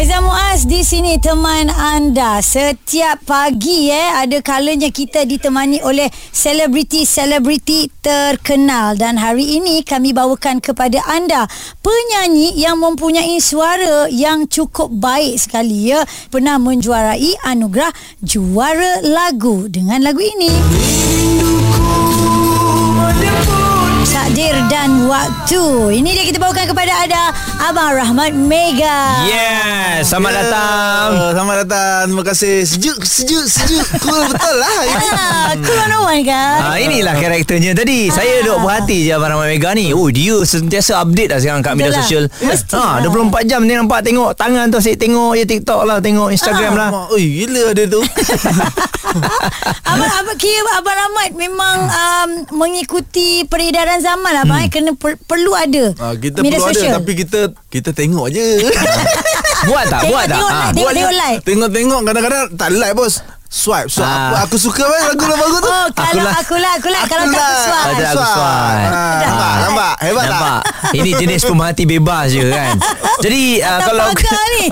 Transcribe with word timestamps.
Haizan 0.00 0.24
Muaz 0.24 0.64
di 0.64 0.80
sini 0.80 1.20
teman 1.20 1.68
anda. 1.68 2.40
Setiap 2.40 3.20
pagi 3.28 3.92
eh 3.92 4.08
ada 4.16 4.40
kalanya 4.40 4.88
kita 4.88 5.28
ditemani 5.28 5.84
oleh 5.84 6.08
selebriti-selebriti 6.32 8.00
terkenal 8.00 8.96
dan 8.96 9.20
hari 9.20 9.60
ini 9.60 9.84
kami 9.84 10.16
bawakan 10.16 10.64
kepada 10.64 11.04
anda 11.04 11.44
penyanyi 11.84 12.56
yang 12.56 12.80
mempunyai 12.80 13.44
suara 13.44 14.08
yang 14.08 14.48
cukup 14.48 14.88
baik 14.88 15.36
sekali 15.36 15.92
ya. 15.92 16.00
Pernah 16.32 16.56
menjuarai 16.56 17.36
anugerah 17.44 17.92
juara 18.24 19.04
lagu 19.04 19.68
dengan 19.68 20.00
lagu 20.00 20.24
ini. 20.24 20.48
Takdir 24.10 24.50
dan 24.66 25.06
waktu. 25.06 25.62
Ini 25.94 26.10
dia 26.10 26.24
kita 26.24 26.36
bawakan 26.36 26.66
kepada 26.66 26.92
anda 26.98 27.30
Abang 27.60 27.94
Rahmat 27.94 28.34
Mega. 28.34 29.22
Yes, 29.22 30.10
selamat 30.10 30.30
Ya, 30.30 30.38
datang. 30.42 31.08
Selamat 31.30 31.56
datang. 31.62 32.02
Terima 32.06 32.24
kasih. 32.24 32.54
Sejuk, 32.64 32.98
sejuk, 33.00 33.44
sejuk. 33.46 33.86
Cool 34.02 34.26
betul 34.26 34.56
lah. 34.56 34.78
Ah, 35.08 35.50
cool 35.56 35.78
on 35.78 35.92
one 36.04 36.22
kan? 36.22 36.58
Ah, 36.60 36.76
inilah 36.76 37.14
karakternya 37.14 37.70
tadi. 37.72 38.10
Saya 38.10 38.42
duk 38.42 38.58
berhati 38.58 39.06
je 39.06 39.12
Abang 39.12 39.30
Rahmat 39.30 39.46
Mega 39.48 39.70
ni. 39.72 39.90
Oh, 39.90 40.08
dia 40.08 40.42
sentiasa 40.42 40.98
update 40.98 41.30
lah 41.30 41.38
sekarang 41.38 41.62
kat 41.62 41.72
media 41.74 41.88
Betul 41.88 41.94
lah. 41.94 42.02
sosial. 42.02 42.24
Mesti 42.42 42.72
Ha, 42.72 42.82
lah. 42.98 43.06
24 43.06 43.46
jam 43.46 43.60
dia 43.62 43.76
nampak 43.76 44.02
tengok 44.02 44.34
tangan 44.34 44.66
tu 44.68 44.78
asyik 44.78 44.98
tengok 44.98 45.32
je 45.34 45.44
TikTok 45.46 45.80
lah, 45.84 45.98
tengok 45.98 46.28
Instagram 46.28 46.72
lah. 46.74 46.88
Mak, 46.90 47.14
Oi, 47.14 47.24
gila 47.38 47.62
ada 47.70 47.84
tu. 47.86 48.00
Abang, 49.82 50.06
abang 50.08 50.38
kira 50.38 50.70
Abang 50.72 50.94
Rahmat 50.96 51.30
memang 51.34 51.76
um, 51.82 52.30
mengikuti 52.56 53.42
peredaran 53.44 53.98
zaman 54.00 54.30
lah. 54.30 54.42
Abang 54.42 54.58
hmm. 54.58 54.68
kena 54.68 54.90
per, 54.92 55.14
perlu 55.20 55.52
ada 55.52 55.84
Ah, 55.96 56.12
kita 56.14 56.40
media 56.40 56.56
perlu 56.56 56.68
sosial. 56.68 56.90
ada 56.90 56.98
tapi 56.98 57.12
kita 57.14 57.40
kita 57.68 57.90
tengok 57.90 58.26
je. 58.28 58.46
Buat 59.68 59.84
tak? 59.86 60.00
Tengok, 60.02 60.10
Buat 60.10 60.26
tak? 60.26 60.36
tengok, 60.36 60.50
Ha. 60.50 60.56
like, 60.56 60.72
tengok, 60.72 60.92
tengok 60.92 61.14
like. 61.14 61.40
Tengok-tengok 61.44 62.00
kadang-kadang 62.02 62.44
tak 62.54 62.68
like 62.72 62.94
bos. 62.94 63.14
Swipe, 63.50 63.90
swipe. 63.90 64.06
Ah. 64.06 64.30
Apa 64.30 64.46
aku 64.46 64.56
suka 64.56 64.78
kan 64.80 65.10
lagu 65.10 65.26
lagu 65.26 65.58
tu. 65.58 65.66
Oh, 65.66 65.86
kalau 65.90 66.22
lah. 66.22 66.38
aku 66.38 66.54
lah, 66.54 66.72
aku 66.78 66.86
lah. 66.86 67.02
Kalau 67.04 67.24
Aku 67.26 67.34
tak 67.34 67.42
aku 67.42 67.58
suai. 67.60 67.82
Ada 67.90 68.04
aku 68.06 68.22
swipe. 68.22 68.86
Ah, 68.86 69.18
Nampak, 69.20 69.52
nampak. 69.58 69.94
Hebat 69.98 70.22
tak? 70.22 70.30
Nampak? 70.30 70.60
Ini 70.94 71.10
jenis 71.18 71.40
pemerhati 71.42 71.82
bebas 71.84 72.26
je 72.30 72.46
kan. 72.46 72.74
Jadi 73.26 73.42
uh, 73.58 73.66
Tak 73.74 73.86
kalau 73.90 74.04
pagar 74.08 74.44
ni. 74.54 74.66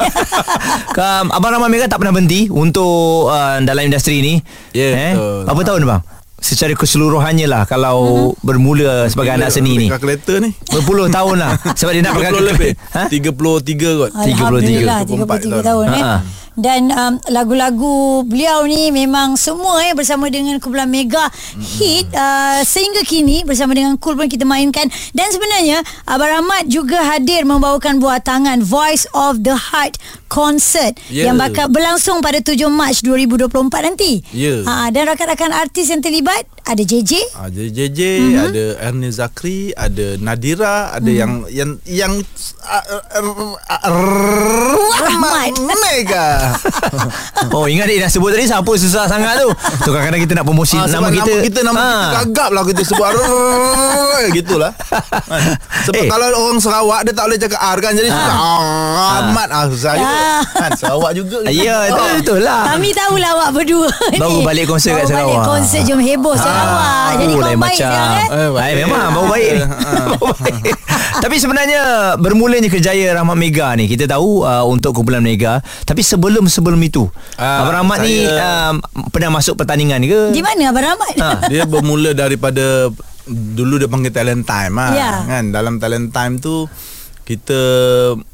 um, 1.02 1.26
Abang 1.34 1.50
Rahmat 1.52 1.68
Mega 1.68 1.86
tak 1.86 1.98
pernah 1.98 2.14
berhenti 2.14 2.46
untuk 2.46 3.26
uh, 3.26 3.58
dalam 3.60 3.82
industri 3.82 4.22
ni. 4.22 4.34
Ya, 4.70 4.94
betul. 5.10 5.42
Berapa 5.44 5.62
tahun 5.66 5.80
bang? 5.84 6.00
Secara 6.38 6.70
keseluruhannya 6.72 7.44
lah 7.44 7.62
kalau 7.64 7.98
Mhm. 8.32 8.40
bermula 8.40 8.92
sebagai 9.06 9.34
anak 9.34 9.50
seni 9.50 9.74
ni. 9.76 9.86
Kalkulator 9.86 10.38
ni. 10.38 10.54
Berpuluh 10.64 11.10
tahun 11.18 11.36
lah 11.36 11.52
Sebab 11.74 11.90
dia 11.90 12.00
nak 12.00 12.14
30 12.14 12.18
pakai 12.20 12.42
lebih. 12.46 12.70
ha? 12.88 13.02
33 13.08 13.90
kot. 13.98 14.10
Alhamdulillah 14.14 14.98
33 15.02 15.58
34 15.58 15.66
tahun 15.66 15.84
eh. 15.88 15.98
Ha. 16.00 16.12
Dan 16.58 16.90
um, 16.90 17.22
lagu-lagu 17.30 18.26
beliau 18.26 18.66
ni 18.66 18.90
memang 18.90 19.38
semua 19.38 19.78
eh 19.80 19.94
bersama 19.94 20.26
dengan 20.26 20.58
kumpulan 20.58 20.90
Mega 20.90 21.30
hit 21.54 22.10
uh, 22.10 22.60
sehingga 22.60 23.06
kini 23.06 23.46
bersama 23.46 23.72
dengan 23.72 23.94
Cool 23.96 24.18
pun 24.18 24.26
kita 24.26 24.42
mainkan 24.42 24.84
dan 25.12 25.30
sebenarnya 25.30 25.78
Abang 26.04 26.26
Rahmat 26.28 26.66
juga 26.66 26.98
hadir 27.06 27.46
membawakan 27.46 28.02
buah 28.02 28.18
tangan 28.18 28.58
Voice 28.58 29.06
of 29.14 29.38
the 29.40 29.54
Heart 29.54 30.02
concert 30.26 30.98
Ya. 31.08 31.30
yang 31.30 31.38
bakal 31.38 31.70
berlangsung 31.70 32.18
pada 32.18 32.42
7 32.42 32.58
Mac 32.68 32.98
2024 32.98 33.48
nanti. 33.86 34.20
Ya. 34.34 34.60
Ha 34.66 34.90
dan 34.90 35.06
rakan-rakan 35.06 35.54
artis 35.54 35.88
yang 35.88 36.02
terlibat 36.02 36.42
ada 36.68 36.82
JJ, 36.82 37.12
Ah, 37.32 37.48
JJ, 37.48 38.00
Mhm. 38.20 38.36
ada 38.44 38.64
Ernie 38.84 39.08
Zakri, 39.10 39.72
ada 39.72 40.20
Nadira, 40.20 40.92
ada 40.92 41.00
Mhm. 41.02 41.16
yang 41.16 41.32
yang 41.48 41.70
yang 41.88 42.12
ah, 42.62 42.84
ah, 42.84 43.24
ah, 43.80 43.88
Rahmat. 44.98 45.56
Mega. 45.58 46.26
Oh 47.48 47.64
ingat 47.64 47.86
dia 47.86 48.02
dah 48.02 48.10
sebut 48.10 48.28
tadi 48.28 48.44
Siapa 48.44 48.68
susah 48.68 49.06
sangat 49.06 49.38
tu 49.38 49.48
Tu 49.80 49.88
kadang-kadang 49.88 50.20
kita 50.20 50.32
nak 50.34 50.44
promosi 50.44 50.74
Ah, 50.74 50.84
Nama 50.84 51.08
kita 51.08 51.30
nama 51.30 51.40
kita 51.40 51.60
nama 51.62 51.80
kita 51.80 52.08
gagap 52.20 52.50
lah 52.50 52.62
kita 52.62 52.82
sebut 52.84 53.08
gitulah. 54.30 54.72
Kan? 55.24 55.40
Sebab 55.86 55.96
Eh. 55.96 56.08
kalau 56.08 56.26
orang 56.28 56.58
Sarawak 56.58 57.00
dia 57.02 57.12
tak 57.12 57.24
boleh 57.24 57.38
cakap 57.38 57.60
R 57.60 57.78
kan 57.78 57.92
jadi 57.92 58.10
susah. 58.10 58.36
Amat 59.22 59.48
ah 59.48 59.64
susah 59.66 59.92
juga. 59.94 60.10
Ah. 60.12 60.40
Kan 60.44 60.70
Sarawak 60.74 61.12
juga. 61.14 61.36
Ya 61.48 61.88
itu 61.88 62.02
betul 62.18 62.38
lah 62.40 62.60
Kami 62.68 62.88
tahulah 62.92 63.30
awak 63.32 63.50
berdua 63.54 63.88
Baru 64.12 64.28
ni. 64.34 64.44
balik 64.44 64.64
konsert 64.66 64.92
kat 64.94 65.06
Baru 65.06 65.14
balik 65.14 65.24
Sarawak. 65.32 65.46
konsert 65.48 65.82
Jom 65.84 66.00
Heboh 66.00 66.34
Sarawak 66.58 67.12
Jadi 67.14 67.24
Oh, 67.24 67.32
kau 67.32 67.44
baik 67.44 67.58
macam. 67.58 67.90
eh 68.28 68.48
baik. 68.50 68.74
Memang 68.78 69.00
baru 69.10 69.26
baik 69.28 69.48
ni. 69.56 69.62
Ah. 69.62 70.06
Baik. 70.34 70.74
Tapi 71.18 71.36
sebenarnya 71.36 71.80
bermulanya 72.16 72.68
kerjaya 72.68 73.10
Rahmat 73.12 73.34
Mega 73.34 73.74
ni 73.74 73.86
kita 73.86 74.06
tahu 74.06 74.42
uh, 74.42 74.62
untuk 74.64 74.92
kumpulan 74.92 75.18
Mega 75.18 75.58
tapi 75.82 76.00
sebelum 76.00 76.46
sebelum 76.46 76.78
itu 76.78 77.10
Ah, 77.34 77.62
Abang 77.62 77.74
Rahmat 77.80 77.98
ni 78.00 78.22
um, 78.22 78.74
pernah 79.08 79.30
masuk 79.32 79.54
pertandingan 79.54 79.98
ke? 80.00 80.20
Di 80.30 80.40
mana 80.40 80.68
Abang 80.68 80.84
Rahmat 80.84 81.10
Ha. 81.16 81.30
Dia 81.50 81.64
bermula 81.64 82.12
daripada 82.12 82.86
dulu 83.26 83.76
dia 83.76 83.86
panggil 83.86 84.08
talent 84.08 84.40
time 84.42 84.74
ah 84.74 84.90
Ya. 84.90 85.10
kan 85.22 85.50
dalam 85.50 85.76
talent 85.76 86.08
time 86.08 86.38
tu 86.38 86.64
kita 87.22 87.60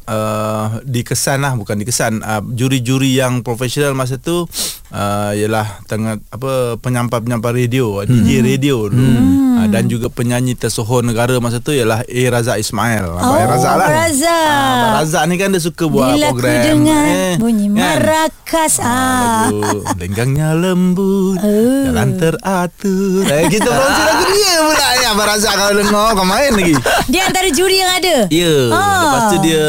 uh, 0.07 0.81
dikesan 0.83 1.41
lah 1.41 1.53
bukan 1.55 1.77
dikesan 1.77 2.21
uh, 2.21 2.43
juri-juri 2.47 3.15
yang 3.15 3.41
profesional 3.41 3.93
masa 3.93 4.17
tu 4.17 4.45
uh, 4.91 5.31
ialah 5.33 5.83
tengah 5.85 6.21
apa 6.29 6.53
penyampai-penyampai 6.79 7.53
radio 7.57 8.01
hmm. 8.01 8.09
DJ 8.09 8.29
radio 8.41 8.87
dulu 8.87 9.01
hmm. 9.03 9.57
uh, 9.59 9.67
dan 9.69 9.87
juga 9.87 10.07
penyanyi 10.07 10.55
tersohor 10.55 11.01
negara 11.01 11.37
masa 11.39 11.59
tu 11.59 11.71
ialah 11.71 12.05
A 12.05 12.23
Razak 12.31 12.59
Ismail 12.59 13.05
Abang 13.07 13.23
Oh, 13.25 13.35
A 13.35 13.45
Razak 13.47 13.75
lah 13.75 13.87
Abang 13.87 13.99
Razak. 13.99 14.45
Ah, 14.45 14.73
Abang 14.75 14.95
Razak 14.99 15.23
ni 15.25 15.35
kan 15.35 15.49
dia 15.49 15.61
suka 15.61 15.85
buat 15.87 16.13
Bila 16.13 16.27
program 16.29 16.53
ku 16.55 16.67
dengar 16.69 17.05
eh, 17.07 17.35
Bunyi 17.37 17.67
kan? 17.67 17.75
marakas 17.75 18.75
ah. 18.79 19.49
Lagu 19.49 19.81
Lenggangnya 19.97 20.49
lembut 20.53 21.37
Oh. 21.37 21.83
Jalan 21.85 22.15
teratur 22.15 23.25
eh, 23.25 23.45
Kita 23.49 23.67
promosi 23.67 24.03
lagu 24.09 24.25
dia 24.29 24.55
pula 24.61 24.89
ni 24.93 25.05
Abang 25.07 25.29
Razak 25.29 25.55
kalau 25.55 25.75
dengar 25.75 26.09
Kau 26.13 26.25
main 26.25 26.53
lagi 26.53 26.75
Dia 27.09 27.23
antara 27.27 27.49
juri 27.49 27.77
yang 27.79 27.93
ada 27.93 28.17
Ya 28.29 28.55
Ah. 28.69 29.01
Lepas 29.05 29.23
tu 29.27 29.37
dia 29.41 29.65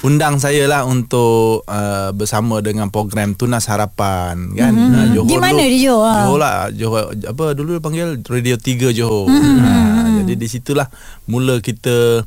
Undang 0.00 0.40
saya 0.40 0.64
lah 0.64 0.88
untuk 0.88 1.60
uh, 1.68 2.08
bersama 2.16 2.64
dengan 2.64 2.88
program 2.88 3.36
Tunas 3.36 3.68
Harapan 3.68 4.48
kan 4.56 4.72
mm-hmm. 4.72 4.96
uh, 4.96 5.06
Johor 5.12 5.28
Di 5.28 5.36
mana 5.36 5.60
dulu, 5.60 5.68
di 5.68 5.78
Johor? 5.84 6.16
Johor 6.24 6.38
lah 6.40 6.56
Johor 6.72 7.02
apa 7.12 7.44
dulu 7.52 7.68
dia 7.76 7.82
panggil 7.84 8.08
Radio 8.24 8.56
3 8.56 8.96
Johor 8.96 9.28
Mhm. 9.28 9.36
mm-hmm. 9.36 9.60
uh, 9.60 10.08
jadi 10.24 10.32
di 10.40 10.46
situlah 10.48 10.88
mula 11.28 11.60
kita 11.60 12.24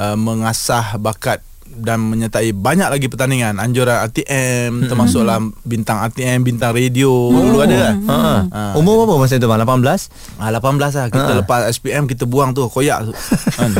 uh, 0.00 0.16
mengasah 0.16 0.96
bakat 0.96 1.44
dan 1.70 2.02
menyertai 2.02 2.50
banyak 2.50 2.90
lagi 2.90 3.06
pertandingan 3.06 3.62
anjuran 3.62 4.02
RTM 4.10 4.90
termasuklah 4.90 5.38
bintang 5.62 6.02
RTM 6.02 6.42
bintang 6.42 6.74
radio 6.74 7.30
dulu 7.30 7.62
ada 7.62 7.76
kan 7.78 7.96
Ha. 8.10 8.16
Ah. 8.50 8.72
Umur 8.74 9.06
berapa 9.06 9.22
masa 9.22 9.38
tu 9.38 9.46
bang? 9.46 9.62
18? 9.62 10.42
Ah 10.42 10.50
18 10.50 10.98
lah 10.98 11.06
kita 11.14 11.30
Ha. 11.30 11.38
lepas 11.46 11.60
SPM 11.70 12.10
kita 12.10 12.26
buang 12.26 12.50
tu 12.58 12.66
koyak 12.66 13.06
tu. 13.06 13.12
Kan. 13.60 13.70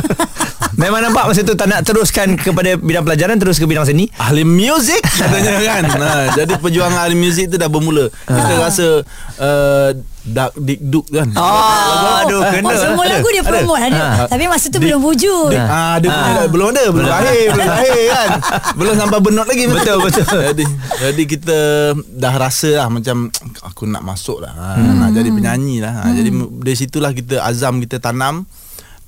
Memang 0.73 1.01
nampak 1.01 1.23
masa 1.25 1.41
tu 1.41 1.51
tak 1.51 1.65
nak 1.65 1.81
teruskan 1.81 2.35
kepada 2.35 2.75
bidang 2.75 3.03
pelajaran 3.03 3.35
terus 3.35 3.55
ke 3.55 3.65
bidang 3.65 3.83
seni. 3.83 4.07
ahli 4.15 4.43
muzik 4.43 5.01
katanya 5.03 5.53
kan. 5.59 5.83
Ha, 6.01 6.33
jadi 6.33 6.57
perjuangan 6.57 6.97
ahli 6.99 7.15
muzik 7.15 7.45
tu 7.47 7.55
dah 7.55 7.67
bermula. 7.67 8.09
Kita 8.23 8.53
rasa 8.57 8.87
uh, 9.37 9.89
dak 10.23 10.51
dikduk 10.55 11.05
kan. 11.07 11.29
Oh, 11.33 12.19
aduh 12.19 12.41
kena. 12.47 12.67
Oh, 12.67 12.75
semua 12.75 13.05
lagu 13.05 13.27
dia 13.27 13.41
Ada. 13.41 13.49
promote 13.49 13.81
ada. 13.81 14.01
Ha. 14.01 14.23
Tapi 14.27 14.43
masa 14.45 14.65
tu 14.67 14.77
Di- 14.77 14.85
belum 14.85 14.99
wujud. 15.01 15.49
Dik, 15.49 15.61
ah, 15.61 15.95
dia 15.97 16.09
punya 16.09 16.43
belum 16.47 16.67
ada, 16.69 16.83
belum 16.89 17.07
lahir, 17.07 17.47
belum 17.51 17.67
lahir 17.67 18.01
kan. 18.07 18.29
Belum 18.75 18.93
sampai 18.95 19.19
benot 19.19 19.45
lagi. 19.45 19.63
Betul, 19.65 19.97
betul. 20.01 20.25
Jadi 20.51 20.65
jadi 21.01 21.23
kita 21.25 21.57
dah 22.07 22.33
rasa 22.35 22.69
lah 22.77 22.87
macam 22.89 23.29
aku 23.61 23.83
nak 23.85 24.01
masuk 24.01 24.41
lah. 24.41 24.53
Ha, 24.53 24.65
Nak 24.77 25.09
jadi 25.11 25.29
penyanyi 25.29 25.81
lah. 25.81 26.05
Ha, 26.05 26.11
Jadi 26.11 26.29
dari 26.33 26.77
situlah 26.77 27.11
kita 27.11 27.41
azam 27.41 27.77
kita 27.79 27.97
tanam 27.97 28.45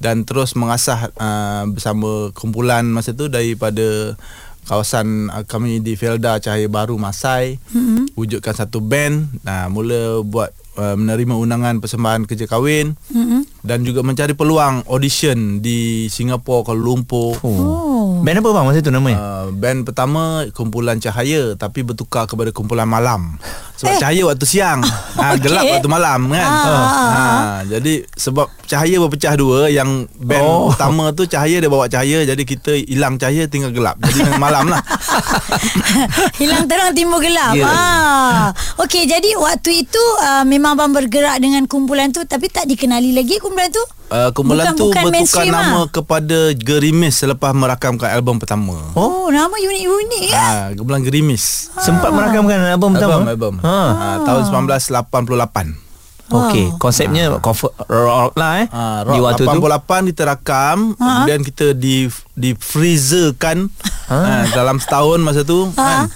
dan 0.03 0.27
terus 0.27 0.51
mengasah 0.59 1.15
uh, 1.15 1.63
bersama 1.71 2.35
kumpulan 2.35 2.83
masa 2.83 3.15
tu 3.15 3.31
daripada 3.31 4.19
kawasan 4.67 5.31
uh, 5.31 5.47
kami 5.47 5.79
di 5.79 5.95
Felda 5.95 6.43
Cahaya 6.43 6.67
Baru 6.67 6.99
Masai 6.99 7.55
mm-hmm. 7.71 8.11
wujudkan 8.19 8.51
satu 8.51 8.83
band 8.83 9.31
nah 9.47 9.71
mula 9.71 10.19
buat 10.27 10.51
uh, 10.75 10.99
menerima 10.99 11.39
undangan 11.39 11.79
persembahan 11.79 12.27
kerja 12.27 12.51
kahwin 12.51 12.99
mm-hmm. 12.99 13.63
dan 13.63 13.87
juga 13.87 14.03
mencari 14.03 14.35
peluang 14.35 14.83
audition 14.91 15.63
di 15.63 16.11
Singapura 16.11 16.67
Kuala 16.67 16.83
Lumpur 16.83 17.39
Oh. 17.43 18.19
Band 18.23 18.39
apa 18.39 18.55
bang 18.55 18.65
masa 18.67 18.79
tu 18.79 18.91
namanya? 18.91 19.19
Uh, 19.19 19.47
band 19.51 19.83
pertama 19.83 20.47
kumpulan 20.55 20.99
cahaya 20.99 21.55
tapi 21.59 21.83
bertukar 21.83 22.27
kepada 22.27 22.55
kumpulan 22.55 22.87
malam 22.87 23.39
Sebab 23.83 23.91
Eh. 23.91 23.99
cahaya 23.99 24.23
waktu 24.23 24.45
siang 24.47 24.79
ha, 24.79 25.35
Okey. 25.35 25.43
Gelap 25.43 25.63
waktu 25.69 25.89
malam 25.91 26.31
kan 26.31 26.47
Ah, 26.47 26.63
ah, 26.63 27.11
ha, 27.11 27.25
Jadi 27.67 28.07
sebab 28.09 28.47
cahaya 28.63 28.95
berpecah 28.97 29.35
dua 29.35 29.67
Yang 29.67 30.07
band 30.15 30.39
Oh. 30.41 30.71
utama 30.71 31.11
tu 31.11 31.27
Cahaya 31.27 31.59
dia 31.59 31.67
bawa 31.67 31.85
cahaya 31.85 32.23
Jadi 32.23 32.43
kita 32.43 32.71
hilang 32.79 33.19
cahaya 33.19 33.43
Tinggal 33.45 33.75
gelap 33.75 33.99
Jadi 33.99 34.23
malam 34.37 34.71
lah 34.71 34.79
Hilang 36.39 36.65
terang 36.65 36.93
timbul 36.93 37.19
gelap. 37.19 37.53
Ya. 37.53 37.65
Ah. 37.65 38.43
Okey, 38.77 39.03
jadi 39.03 39.35
waktu 39.35 39.83
itu 39.83 40.01
uh, 40.19 40.43
memang 40.43 40.75
abang 40.75 40.91
bergerak 40.91 41.37
dengan 41.37 41.65
kumpulan 41.65 42.09
tu 42.09 42.23
tapi 42.23 42.47
tak 42.47 42.65
dikenali 42.65 43.11
lagi 43.11 43.37
kumpulan 43.37 43.69
tu. 43.69 43.83
Uh, 44.07 44.29
Kumpulan 44.31 44.67
Bukan- 44.67 44.75
tu 44.75 44.85
bukan 44.89 45.03
bertukar 45.05 45.45
nama 45.45 45.61
lah. 45.79 45.85
kepada 45.87 46.39
Gerimis 46.53 47.13
Selepas 47.15 47.51
merakamkan 47.51 48.09
album 48.09 48.35
pertama 48.37 48.75
Oh, 48.93 49.27
nama 49.27 49.51
unik-unik 49.51 50.23
ya. 50.25 50.35
ha, 50.35 50.47
Kumpulan 50.71 51.01
Gerimis 51.01 51.69
Sempat 51.77 52.09
merakamkan 52.09 52.57
album 52.65 52.93
pertama. 52.93 53.21
Album, 53.21 53.27
album. 53.27 53.53
Ha. 53.61 53.79
Ha, 53.91 54.07
tahun 54.21 54.43
1988 54.49 55.81
Okey, 56.25 56.65
konsepnya 56.77 57.29
cover 57.37 57.69
rock 57.85 58.33
lah 58.33 58.63
eh. 58.63 58.67
Ha, 58.67 59.05
di 59.05 59.19
rock 59.19 59.37
waktu 59.37 59.43
tu. 59.43 59.59
88 59.59 60.09
kita 60.09 60.23
rakam 60.25 60.77
Kemudian 60.95 61.41
kita 61.41 61.65
di 61.71 62.07
di 62.33 62.51
freezerkan 62.53 63.69
ha. 64.07 64.47
dalam 64.49 64.77
setahun 64.77 65.19
masa 65.19 65.43
tu 65.43 65.69
kan 65.71 66.09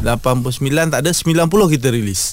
89 0.00 0.56
tak 0.88 1.00
ada 1.00 1.12
90 1.12 1.46
kita 1.70 1.86
rilis 1.88 2.32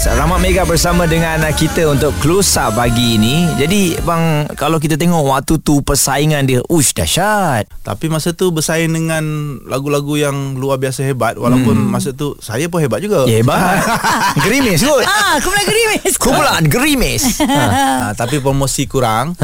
Rahmat 0.00 0.40
Mega 0.40 0.64
bersama 0.64 1.04
dengan 1.04 1.44
kita 1.52 1.84
untuk 1.84 2.16
close 2.24 2.56
up 2.56 2.72
pagi 2.72 3.20
ini. 3.20 3.44
Jadi 3.60 4.00
bang 4.00 4.48
kalau 4.56 4.80
kita 4.80 4.96
tengok 4.96 5.28
waktu 5.28 5.60
tu 5.60 5.84
persaingan 5.84 6.48
dia 6.48 6.64
ush 6.72 6.96
dahsyat. 6.96 7.68
Tapi 7.84 8.08
masa 8.08 8.32
tu 8.32 8.48
bersaing 8.48 8.88
dengan 8.88 9.20
lagu-lagu 9.68 10.16
yang 10.16 10.56
luar 10.56 10.80
biasa 10.80 11.04
hebat 11.04 11.36
Walaupun 11.36 11.76
hmm. 11.76 11.92
masa 11.92 12.16
tu 12.16 12.32
saya 12.40 12.72
pun 12.72 12.80
hebat 12.80 13.04
juga 13.04 13.28
Ya 13.28 13.44
hebat. 13.44 13.84
gerimis 14.48 14.80
kot. 14.80 15.04
Ah, 15.04 15.36
kumpulan 15.36 15.66
gerimis. 15.68 16.12
Kumpulan 16.16 16.62
gerimis. 16.64 17.22
ha, 17.44 18.16
Tapi 18.24 18.40
promosi 18.40 18.88
kurang 18.88 19.36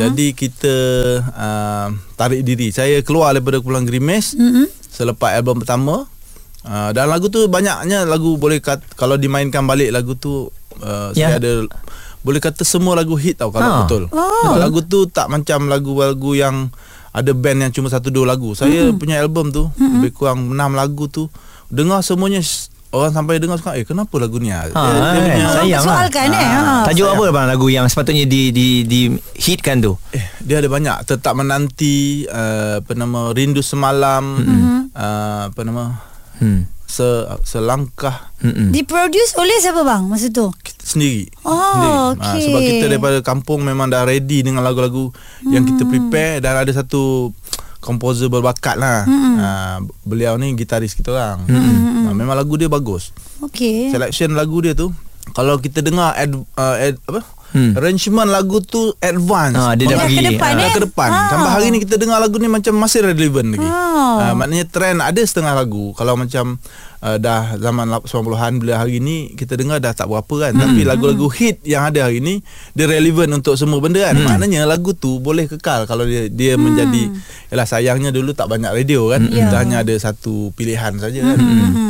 Jadi 0.00 0.32
kita 0.32 0.74
uh, 1.20 1.86
tarik 2.16 2.40
diri 2.48 2.72
Saya 2.72 3.04
keluar 3.04 3.36
daripada 3.36 3.60
Kumpulan 3.60 3.84
Grimis 3.84 4.32
Selepas 4.88 5.36
album 5.36 5.60
pertama 5.60 6.08
uh, 6.68 6.90
Dan 6.92 7.08
lagu 7.08 7.32
tu 7.32 7.48
banyaknya 7.48 8.04
lagu 8.04 8.36
boleh 8.36 8.60
kat, 8.60 8.84
Kalau 8.92 9.16
dimainkan 9.16 9.64
balik 9.64 9.88
lagu 9.88 10.12
tu 10.12 10.52
uh, 10.84 11.10
Ya. 11.16 11.32
Saya 11.32 11.40
ada 11.40 11.52
Boleh 12.20 12.38
kata 12.38 12.62
semua 12.62 12.92
lagu 12.92 13.16
hit 13.16 13.40
tau 13.40 13.48
Kalau 13.48 13.64
Ha. 13.64 13.76
betul 13.88 14.02
Sebab 14.12 14.58
lagu 14.60 14.84
tu 14.84 15.08
tak 15.08 15.32
macam 15.32 15.66
lagu-lagu 15.66 16.30
yang 16.36 16.68
Ada 17.10 17.32
band 17.32 17.64
yang 17.64 17.72
cuma 17.72 17.88
satu 17.88 18.12
dua 18.12 18.28
lagu 18.28 18.52
Saya 18.52 18.92
punya 18.92 19.18
album 19.18 19.48
tu 19.48 19.72
Lebih 19.74 20.12
kurang 20.12 20.52
enam 20.52 20.76
lagu 20.76 21.08
tu 21.08 21.32
Dengar 21.72 22.04
semuanya 22.04 22.44
Orang 22.88 23.12
sampai 23.12 23.36
dengar 23.36 23.60
sekarang 23.60 23.76
Eh 23.76 23.84
kenapa 23.84 24.16
lagu 24.16 24.40
ni 24.40 24.48
ha, 24.48 24.64
Ha, 24.64 24.72
kan? 24.72 25.60
Sayang 25.60 25.84
lah. 25.84 26.08
Soalkan 26.08 26.32
eh. 26.32 26.48
Ha. 26.48 26.88
Tajuk 26.88 27.04
apa 27.04 27.24
bang 27.28 27.44
lagu 27.44 27.68
yang 27.68 27.84
sepatutnya 27.84 28.24
di 28.24 28.48
di 28.48 28.88
di 28.88 29.12
hitkan 29.36 29.84
tu? 29.84 29.92
Eh, 30.16 30.24
dia 30.40 30.56
ada 30.56 30.72
banyak. 30.72 31.04
Tetap 31.04 31.36
menanti, 31.36 32.24
uh, 32.24 32.80
apa 32.80 32.92
nama, 32.96 33.36
rindu 33.36 33.60
semalam, 33.60 34.24
mm-hmm. 34.40 34.80
uh, 34.96 35.42
apa 35.52 35.60
nama, 35.68 36.00
Hmm. 36.38 36.70
se, 36.86 37.04
selangkah 37.44 38.32
Mm-mm. 38.40 38.70
Diproduce 38.70 39.34
oleh 39.36 39.58
siapa 39.58 39.82
bang 39.82 40.06
masa 40.06 40.30
tu? 40.30 40.48
kita 40.62 40.82
sendiri. 40.86 41.26
Oh, 41.42 41.58
sendiri. 41.58 41.90
okey. 42.14 42.22
Ah, 42.22 42.38
sebab 42.38 42.60
kita 42.62 42.84
daripada 42.86 43.18
kampung 43.20 43.60
memang 43.66 43.90
dah 43.90 44.06
ready 44.06 44.46
dengan 44.46 44.62
lagu-lagu 44.62 45.10
mm. 45.10 45.50
yang 45.50 45.66
kita 45.66 45.82
prepare 45.84 46.38
dan 46.38 46.54
ada 46.54 46.70
satu 46.70 47.34
komposer 47.82 48.30
berbakat 48.30 48.78
lah. 48.78 49.02
Mm. 49.04 49.34
Uh, 49.38 49.78
beliau 50.06 50.38
ni 50.38 50.54
gitaris 50.54 50.94
kita 50.94 51.12
orang. 51.12 51.42
Mm. 51.50 52.08
Uh, 52.08 52.14
memang 52.14 52.38
lagu 52.38 52.54
dia 52.54 52.70
bagus. 52.70 53.10
Okey. 53.42 53.90
Selection 53.90 54.38
lagu 54.38 54.62
dia 54.62 54.72
tu 54.78 54.94
kalau 55.36 55.60
kita 55.60 55.84
dengar 55.84 56.16
ad, 56.16 56.32
uh, 56.34 56.76
ad, 56.78 56.96
apa? 57.04 57.20
Hmm. 57.48 57.72
Arrangement 57.72 58.26
lagu 58.26 58.60
tu 58.60 58.92
advance. 58.98 59.54
Ah, 59.54 59.72
dia 59.72 59.86
dah 59.86 59.96
Oh, 59.96 60.02
pergi. 60.02 60.16
ke 60.16 60.22
depan, 60.30 60.52
Ah, 60.52 60.60
eh? 60.60 60.70
ke 60.70 60.80
depan. 60.82 61.08
Ah. 61.08 61.28
Sampai 61.28 61.50
hari 61.50 61.66
ni 61.68 61.78
kita 61.80 61.94
dengar 61.94 62.18
lagu 62.18 62.36
ni 62.36 62.46
macam 62.46 62.74
masih 62.74 63.00
relevan 63.02 63.46
lagi. 63.50 63.64
Ah. 63.64 64.16
Ah, 64.20 64.32
maknanya 64.34 64.64
trend 64.64 64.98
ada 65.00 65.16
setengah 65.18 65.54
lagu. 65.54 65.90
Kalau 65.92 66.12
macam 66.14 66.60
uh, 66.98 67.16
dah 67.16 67.56
zaman 67.56 67.88
lap- 67.88 68.04
90-an 68.04 68.58
bila 68.58 68.72
hari 68.78 68.98
ni 68.98 69.16
kita 69.32 69.54
dengar 69.54 69.78
dah 69.78 69.92
tak 69.92 70.06
berapa 70.06 70.28
kan. 70.40 70.52
Tapi 70.54 70.80
lagu-lagu 70.82 71.24
hit 71.30 71.62
yang 71.62 71.84
ada 71.84 72.04
hari 72.04 72.18
ni 72.18 72.44
dia 72.72 72.84
relevan 72.84 73.32
untuk 73.32 73.54
semua 73.54 73.78
benda 73.78 74.02
kan. 74.02 74.16
Maknanya 74.18 74.64
lagu 74.64 74.92
tu 74.92 75.16
boleh 75.16 75.46
kekal 75.46 75.84
kalau 75.84 76.04
dia 76.04 76.28
dia 76.28 76.54
menjadi 76.54 77.08
yalah 77.48 77.64
sayangnya 77.64 78.10
dulu 78.10 78.32
tak 78.32 78.46
banyak 78.46 78.70
radio 78.74 79.08
kan. 79.08 79.24
Kita 79.24 79.56
hanya 79.58 79.80
ada 79.80 79.94
satu 79.94 80.52
pilihan 80.52 80.96
saja 80.96 81.20
kan. 81.24 81.38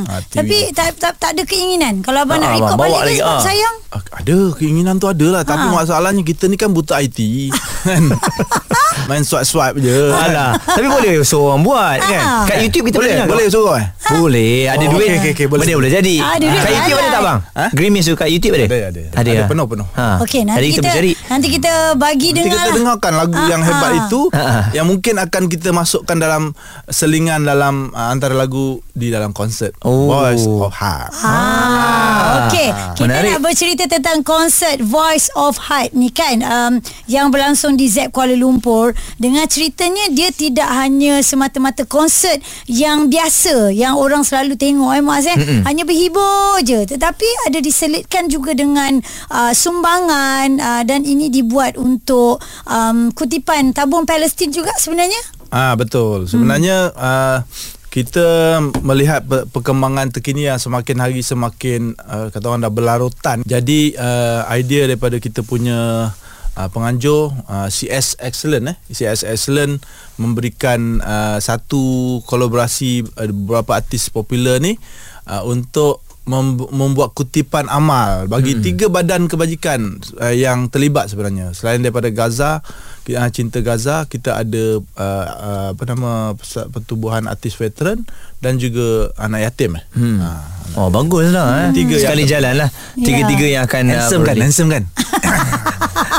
Ah, 0.06 0.22
TV. 0.22 0.36
Tapi 0.38 0.56
tak, 0.70 0.88
tak 0.96 1.12
tak 1.18 1.30
ada 1.34 1.42
keinginan 1.44 2.00
kalau 2.00 2.22
abang 2.22 2.38
Ah, 2.38 2.54
nak 2.54 2.72
bawa 2.72 2.80
balik 2.80 3.00
lagi, 3.04 3.18
ke 3.18 3.26
ah. 3.26 3.42
sayang. 3.42 3.76
Ada 3.88 4.36
keinginan 4.54 4.96
tu 4.96 5.06
ada 5.06 5.26
lah 5.30 5.42
Tapi 5.48 5.64
Ha. 5.64 5.72
masalahnya 5.74 6.20
kita 6.20 6.44
ni 6.44 6.54
kan 6.54 6.68
buta 6.68 6.98
IT 6.98 7.48
kan 7.82 8.04
Main 9.08 9.22
swipe-swipe 9.22 9.78
je 9.78 10.10
Alah, 10.10 10.58
tapi 10.76 10.84
boleh 10.84 11.22
seorang 11.22 11.62
buat 11.62 11.96
kan? 11.98 12.20
Ah. 12.20 12.44
Kat 12.44 12.60
YouTube 12.60 12.90
kita 12.90 12.98
Boleh 12.98 13.24
boleh 13.24 13.46
tak? 13.46 13.52
suruh 13.54 13.74
eh 13.74 13.86
Boleh, 14.10 14.66
ada 14.66 14.80
Oh, 14.82 14.90
duit. 14.90 15.06
okey, 15.06 15.18
okey, 15.18 15.32
okey, 15.34 15.46
boleh. 15.46 15.62
Boleh 15.62 15.74
boleh 15.78 15.90
jadi. 15.92 16.14
Ah, 16.18 16.30
ada 16.34 16.44
duit 16.44 16.58
kat 16.58 16.72
YouTube 16.74 16.96
ada 16.96 17.02
halal. 17.02 17.12
tak 17.12 17.22
bang? 17.22 17.38
Ha? 17.54 17.64
Grimis 17.70 18.02
tu 18.02 18.14
kat 18.14 18.28
YouTube 18.28 18.52
ada? 18.54 18.64
Ada, 18.64 18.76
ada. 18.88 19.02
Ada, 19.10 19.20
Ada, 19.20 19.30
ah? 19.38 19.48
penuh-penuh. 19.48 19.88
Ha. 19.90 20.06
Okey, 20.18 20.40
nanti 20.42 20.66
kita, 20.66 20.76
kita 20.78 20.88
cari. 20.90 21.12
nanti 21.26 21.46
kita 21.50 21.72
bagi 21.94 22.28
Nanti 22.30 22.40
dengar 22.42 22.56
kita 22.56 22.64
lah. 22.64 22.74
dengarkan 22.74 23.12
lagu 23.14 23.34
Ah, 23.34 23.46
yang 23.46 23.62
hebat 23.62 23.90
ah. 23.90 24.00
itu 24.00 24.20
ah. 24.30 24.62
Yang 24.72 24.86
mungkin 24.88 25.14
akan 25.18 25.42
kita 25.46 25.68
masukkan 25.70 26.16
dalam 26.16 26.42
Selingan 26.86 27.40
dalam 27.42 27.74
uh, 27.92 28.08
Antara 28.08 28.32
lagu 28.32 28.80
Di 28.90 29.08
dalam 29.08 29.30
konsert 29.30 29.76
Oh. 29.80 30.08
Voice 30.10 30.42
of 30.42 30.72
Heart 30.72 31.10
Ah, 31.14 32.07
okey. 32.28 32.68
Kita 32.68 33.02
Menarik. 33.06 33.28
nak 33.32 33.40
bercerita 33.44 33.84
tentang 33.88 34.20
konsert 34.26 34.78
Voice 34.82 35.28
of 35.38 35.56
Heart 35.56 35.94
ni 35.94 36.10
kan 36.12 36.42
um, 36.44 36.72
yang 37.08 37.32
berlangsung 37.32 37.78
di 37.78 37.88
ZEP 37.88 38.12
Kuala 38.12 38.34
Lumpur. 38.34 38.92
Dengan 39.16 39.46
ceritanya 39.48 40.10
dia 40.12 40.28
tidak 40.34 40.68
hanya 40.68 41.20
semata-mata 41.24 41.88
konsert 41.88 42.40
yang 42.68 43.08
biasa 43.08 43.72
yang 43.72 43.96
orang 43.96 44.22
selalu 44.22 44.54
tengok 44.54 44.92
eh 44.94 45.04
Mas 45.04 45.26
eh. 45.26 45.36
Hanya 45.68 45.84
berhibur 45.88 46.60
je 46.64 46.84
tetapi 46.84 47.28
ada 47.48 47.58
diselitkan 47.58 48.28
juga 48.28 48.54
dengan 48.54 49.00
uh, 49.32 49.52
sumbangan 49.52 50.48
uh, 50.58 50.82
dan 50.84 51.04
ini 51.04 51.28
dibuat 51.28 51.76
untuk 51.76 52.40
um, 52.68 53.10
kutipan 53.12 53.72
tabung 53.72 54.04
Palestin 54.08 54.50
juga 54.52 54.72
sebenarnya. 54.76 55.20
Ah 55.48 55.72
betul. 55.76 56.28
Sebenarnya 56.28 56.92
hmm. 56.92 57.00
uh, 57.00 57.38
kita 57.88 58.60
melihat 58.84 59.24
pe- 59.24 59.48
perkembangan 59.48 60.12
terkini 60.12 60.44
yang 60.44 60.60
semakin 60.60 60.96
hari 61.00 61.24
semakin 61.24 61.96
uh, 62.04 62.28
kata 62.28 62.44
orang 62.44 62.64
dah 62.64 62.72
berlarutan. 62.72 63.40
Jadi 63.48 63.96
uh, 63.96 64.44
idea 64.52 64.84
daripada 64.84 65.16
kita 65.16 65.40
punya 65.40 66.12
uh, 66.58 66.68
penganjur 66.68 67.32
uh, 67.46 67.68
CS 67.70 68.18
Excellent 68.18 68.74
eh 68.74 68.76
CS 68.90 69.24
Excellent 69.24 69.80
memberikan 70.18 70.98
uh, 71.00 71.38
satu 71.38 72.18
kolaborasi 72.26 73.06
uh, 73.14 73.30
beberapa 73.30 73.78
artis 73.78 74.10
popular 74.10 74.58
ni 74.58 74.76
uh, 75.30 75.46
untuk 75.46 76.02
membuat 76.28 77.16
kutipan 77.16 77.66
amal 77.72 78.28
bagi 78.28 78.54
hmm. 78.54 78.62
tiga 78.62 78.86
badan 78.92 79.26
kebajikan 79.26 79.96
uh, 80.20 80.34
yang 80.34 80.68
terlibat 80.68 81.08
sebenarnya 81.08 81.56
selain 81.56 81.80
daripada 81.80 82.12
Gaza 82.12 82.60
kita 83.08 83.24
uh, 83.24 83.30
cinta 83.32 83.58
Gaza 83.64 84.04
kita 84.04 84.36
ada 84.44 84.64
uh, 84.78 85.26
uh, 85.26 85.68
apa 85.72 85.82
nama 85.88 86.36
pertubuhan 86.70 87.24
artis 87.26 87.56
veteran 87.56 88.04
dan 88.38 88.60
juga 88.60 89.10
anak 89.16 89.48
yatim 89.48 89.80
eh 89.80 89.84
hmm. 89.96 90.18
uh, 90.20 90.58
Oh 90.76 90.92
bagus 90.92 91.32
lah 91.32 91.72
eh. 91.72 91.72
Tiga 91.72 91.96
yang 91.96 92.04
Sekali 92.04 92.22
ter- 92.28 92.30
jalan 92.36 92.54
lah 92.60 92.68
Tiga-tiga 92.92 93.46
yang 93.48 93.64
akan 93.64 93.88
handsome 93.88 94.20
kan 94.20 94.36
berlari. 94.36 94.44
handsome 94.44 94.68
kan 94.68 94.82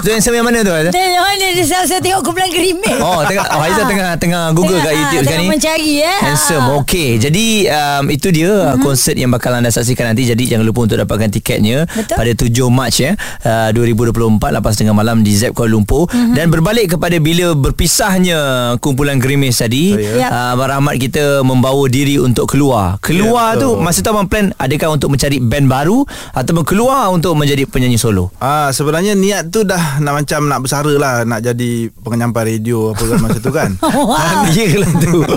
Tu 0.10 0.18
handsome 0.18 0.42
yang 0.42 0.48
mana 0.50 0.66
tu 0.66 0.74
Aizah? 0.74 0.90
Dan 0.90 1.22
mana 1.22 1.54
dia 1.54 1.62
saya, 1.62 1.86
saya 1.86 2.02
tengok 2.02 2.26
kumpulan 2.26 2.50
gerimis. 2.50 2.98
Oh 2.98 3.22
tengah 3.30 3.46
oh, 3.46 3.62
Aizah 3.62 3.86
tengah 3.86 4.10
tengah 4.18 4.44
Google 4.58 4.82
kat 4.82 4.90
Tengah, 4.90 5.02
YouTube 5.06 5.22
ah, 5.22 5.22
sekarang 5.22 5.30
tengah 5.30 5.38
ni 5.46 5.54
mencari, 5.54 5.92
eh. 6.02 6.18
Handsome. 6.26 6.66
Okey 6.82 7.10
Jadi 7.22 7.46
um, 7.70 8.04
Itu 8.10 8.28
dia 8.34 8.50
mm-hmm. 8.50 8.82
Konsert 8.82 9.14
yang 9.22 9.30
bakal 9.30 9.54
anda 9.54 9.70
saksikan 9.70 10.10
nanti 10.10 10.26
Jadi 10.26 10.50
jangan 10.50 10.66
lupa 10.66 10.90
untuk 10.90 10.98
dapatkan 10.98 11.30
tiketnya 11.30 11.86
Betul. 11.86 12.18
Pada 12.18 12.32
7 12.34 12.74
Mac 12.74 12.90
ya 12.98 13.14
uh, 13.46 13.70
2024 13.70 14.58
Lepas 14.58 14.74
tengah 14.82 14.98
malam 14.98 15.22
Di 15.22 15.30
ZEP 15.30 15.54
Kuala 15.54 15.78
Lumpur 15.78 16.10
mm-hmm. 16.10 16.34
Dan 16.34 16.50
berbalik 16.50 16.98
kepada 16.98 17.22
Bila 17.22 17.54
berpisahnya 17.54 18.40
Kumpulan 18.82 19.22
Gerimis 19.22 19.62
tadi 19.62 19.94
Oh, 19.94 20.02
ya. 20.02 20.26
Ya. 20.26 20.28
uh, 20.34 20.58
Abang 20.58 20.74
Rahmat 20.74 20.98
kita 20.98 21.46
Membawa 21.46 21.86
diri 21.86 22.18
untuk 22.18 22.50
keluar 22.50 22.98
Keluar 23.06 23.54
Ya, 23.54 23.62
tu 23.62 23.78
betul. 23.78 23.86
Masa 23.86 24.02
tu 24.02 24.10
abang 24.10 24.26
plan 24.26 24.50
Adakah 24.58 24.98
untuk 24.98 25.14
mencari 25.14 25.38
band 25.38 25.70
baru 25.70 26.02
Ataupun 26.34 26.66
keluar 26.66 27.14
Untuk 27.14 27.38
menjadi 27.38 27.70
penyanyi 27.70 28.02
solo 28.02 28.34
Ah 28.42 28.74
sebenarnya 28.74 29.14
niat 29.14 29.54
tu 29.54 29.62
dah 29.62 29.99
nak 30.00 30.24
macam 30.24 30.48
nak 30.48 30.60
bersara 30.60 30.94
lah 30.96 31.14
nak 31.24 31.40
jadi 31.40 31.88
penyampai 31.94 32.58
radio 32.58 32.92
apa 32.92 33.04
kan 33.06 33.18
masa 33.20 33.40
tu 33.40 33.52
kan. 33.52 33.72
Wow. 33.80 34.48
Ya 34.50 34.68
lah 34.76 34.92
tu. 34.98 35.20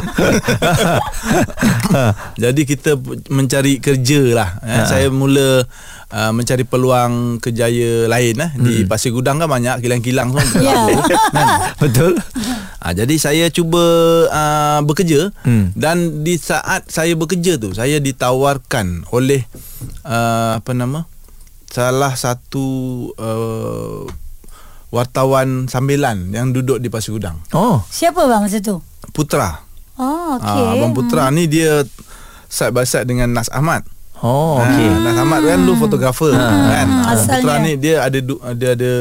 Jadi 2.38 2.62
kita 2.64 2.96
mencari 3.28 3.78
kerja 3.78 4.20
lah. 4.32 4.48
Eh, 4.64 4.84
saya 4.88 5.06
mula 5.08 5.62
uh, 6.08 6.30
mencari 6.32 6.64
peluang 6.64 7.36
kerjaya 7.38 8.08
lain 8.08 8.36
eh. 8.38 8.50
Di 8.56 8.74
Pasir 8.84 9.12
Gudang 9.12 9.38
kan 9.38 9.48
banyak 9.48 9.78
kilang-kilang 9.80 10.32
semua. 10.32 10.50
Ya. 10.62 10.78
Kan? 11.32 11.46
Betul. 11.82 12.12
Ha, 12.82 12.90
jadi 12.92 13.14
saya 13.14 13.46
cuba 13.48 13.82
uh, 14.26 14.80
bekerja 14.82 15.30
Hmm. 15.42 15.70
dan 15.74 16.22
di 16.22 16.34
saat 16.34 16.86
saya 16.86 17.14
bekerja 17.14 17.54
tu 17.54 17.70
saya 17.70 17.98
ditawarkan 17.98 19.06
oleh 19.10 19.46
uh, 20.02 20.58
apa 20.58 20.70
nama 20.70 21.06
salah 21.66 22.14
satu 22.14 22.66
uh, 23.14 24.02
wartawan 24.92 25.66
sambilan 25.66 26.30
yang 26.30 26.52
duduk 26.52 26.76
di 26.76 26.86
Pasir 26.86 27.16
Gudang. 27.16 27.40
Oh. 27.50 27.80
Siapa 27.88 28.22
bang 28.22 28.44
masa 28.44 28.60
tu? 28.60 28.78
Putra. 29.10 29.64
Oh, 29.96 30.36
okey. 30.36 30.44
Okay. 30.44 30.68
Abang 30.70 30.92
Putra 30.92 31.26
ni 31.28 31.48
dia 31.48 31.80
side 32.46 32.70
by 32.70 32.84
side 32.84 33.04
dengan 33.04 33.32
Nas 33.32 33.48
Ahmad. 33.48 33.82
Oh, 34.20 34.60
Okay. 34.60 34.84
okey. 34.84 34.88
Nas 35.02 35.16
Ahmad 35.16 35.40
kan 35.42 35.58
lu 35.58 35.74
fotografer 35.74 36.30
kan. 36.30 36.86
Hmm, 36.86 37.02
Ah, 37.02 37.16
asalnya. 37.16 37.40
Putra 37.40 37.54
ni 37.58 37.72
dia 37.74 38.04
ada 38.04 38.18
dia 38.52 38.70
ada 38.70 38.92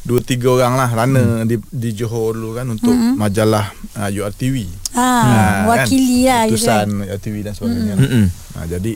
dua 0.00 0.20
tiga 0.20 0.48
orang 0.50 0.76
lah 0.76 0.88
runner 0.90 1.44
di 1.44 1.56
di 1.66 1.92
Johor 1.92 2.32
dulu 2.32 2.54
kan 2.54 2.68
untuk 2.68 2.92
majalah 2.92 3.68
uh, 3.96 4.08
URTV. 4.08 4.64
Ah, 4.92 5.64
wakili 5.66 6.24
lah 6.24 6.44
gitu 6.46 6.60
Utusan 6.60 7.00
URTV 7.02 7.36
dan 7.42 7.52
sebagainya. 7.52 7.94
Mm-mm. 7.96 8.24
Ha, 8.28 8.64
jadi 8.66 8.92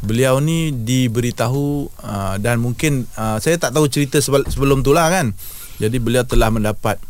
beliau 0.00 0.40
ni 0.40 0.72
diberitahu 0.72 1.64
uh, 2.00 2.34
dan 2.36 2.56
mungkin 2.56 3.04
uh, 3.14 3.36
saya 3.36 3.56
tak 3.56 3.72
tahu 3.72 3.84
cerita 3.86 4.16
sebel- 4.16 4.44
sebelum 4.46 4.80
tu 4.80 4.92
lah 4.92 5.08
kan. 5.08 5.32
Jadi 5.80 5.96
beliau 5.96 6.22
telah 6.22 6.48
mendapat 6.48 7.00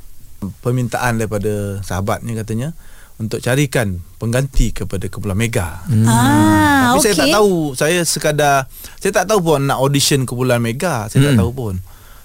permintaan 0.56 1.18
daripada 1.18 1.52
sahabatnya 1.80 2.32
katanya 2.36 2.68
untuk 3.18 3.36
carikan 3.38 4.00
pengganti 4.16 4.72
kepada 4.72 5.04
Kumpulan 5.06 5.36
Mega. 5.36 5.84
Ah, 6.06 6.94
Tapi 6.94 6.96
okey. 6.96 7.04
saya 7.04 7.14
tak 7.18 7.28
tahu 7.34 7.52
Saya 7.74 8.00
sekadar 8.02 8.56
Saya 8.96 9.12
tak 9.12 9.26
tahu 9.26 9.40
pun 9.44 9.60
Nak 9.60 9.76
audition 9.76 10.24
kumpulan 10.24 10.56
Mega 10.56 11.04
Saya 11.06 11.28
tak 11.28 11.34
Hmm. 11.34 11.40
tahu 11.40 11.50
pun 11.52 11.74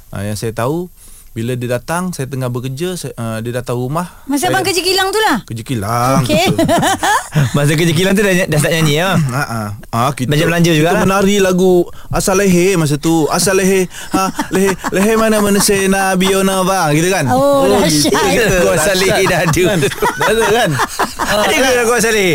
uh, 0.09 0.21
Yang 0.23 0.37
saya 0.39 0.53
tahu 0.55 0.87
Bila 1.35 1.51
dia 1.53 1.67
datang 1.69 2.09
Saya 2.09 2.25
tengah 2.25 2.47
bekerja 2.47 2.95
saya, 2.95 3.11
uh, 3.13 3.37
Dia 3.43 3.59
datang 3.59 3.75
rumah 3.75 4.23
Masa 4.23 4.47
saya, 4.47 4.55
abang 4.55 4.63
kerja 4.63 4.79
kilang 4.79 5.11
tu 5.11 5.19
lah. 5.19 5.43
Kerja 5.43 5.61
kilang 5.61 6.23
Okey. 6.23 6.47
betul. 6.47 6.71
Masa 7.59 7.71
kerja 7.75 7.91
kilang 7.91 8.13
tu 8.15 8.23
dah, 8.23 8.31
dah 8.47 8.55
start 8.55 8.73
nyanyi 8.73 8.95
ya. 8.95 9.09
Ha 9.19 9.43
ah. 9.43 9.67
Ah 9.91 10.11
kita 10.11 10.31
Macam 10.31 10.47
belanja 10.47 10.71
kita 10.71 10.79
jugalah. 10.79 11.01
menari 11.03 11.35
lagu 11.37 11.83
Asal 12.07 12.39
lehe 12.39 12.79
masa 12.79 12.95
tu. 12.95 13.27
Asal 13.27 13.59
lehe 13.59 13.91
ha 14.15 14.31
lehe 14.49 14.71
lehe 14.89 15.11
mana 15.13 15.43
mana 15.43 15.59
sena 15.59 16.15
biona 16.15 16.63
ba 16.63 16.87
gitu 16.95 17.11
kan. 17.11 17.27
Oh, 17.27 17.67
gitu. 17.83 18.07
dahsyat. 18.07 18.23
Kita- 18.31 18.63
Gua 18.63 18.75
salih 18.79 19.09
dah 19.27 19.39
ada. 19.43 19.63
Dah 19.75 20.27
ada 20.31 20.45
kan? 20.49 20.69
Ada 21.25 21.51
ke 21.51 21.69
lagu 21.75 21.91
Salih? 21.99 22.31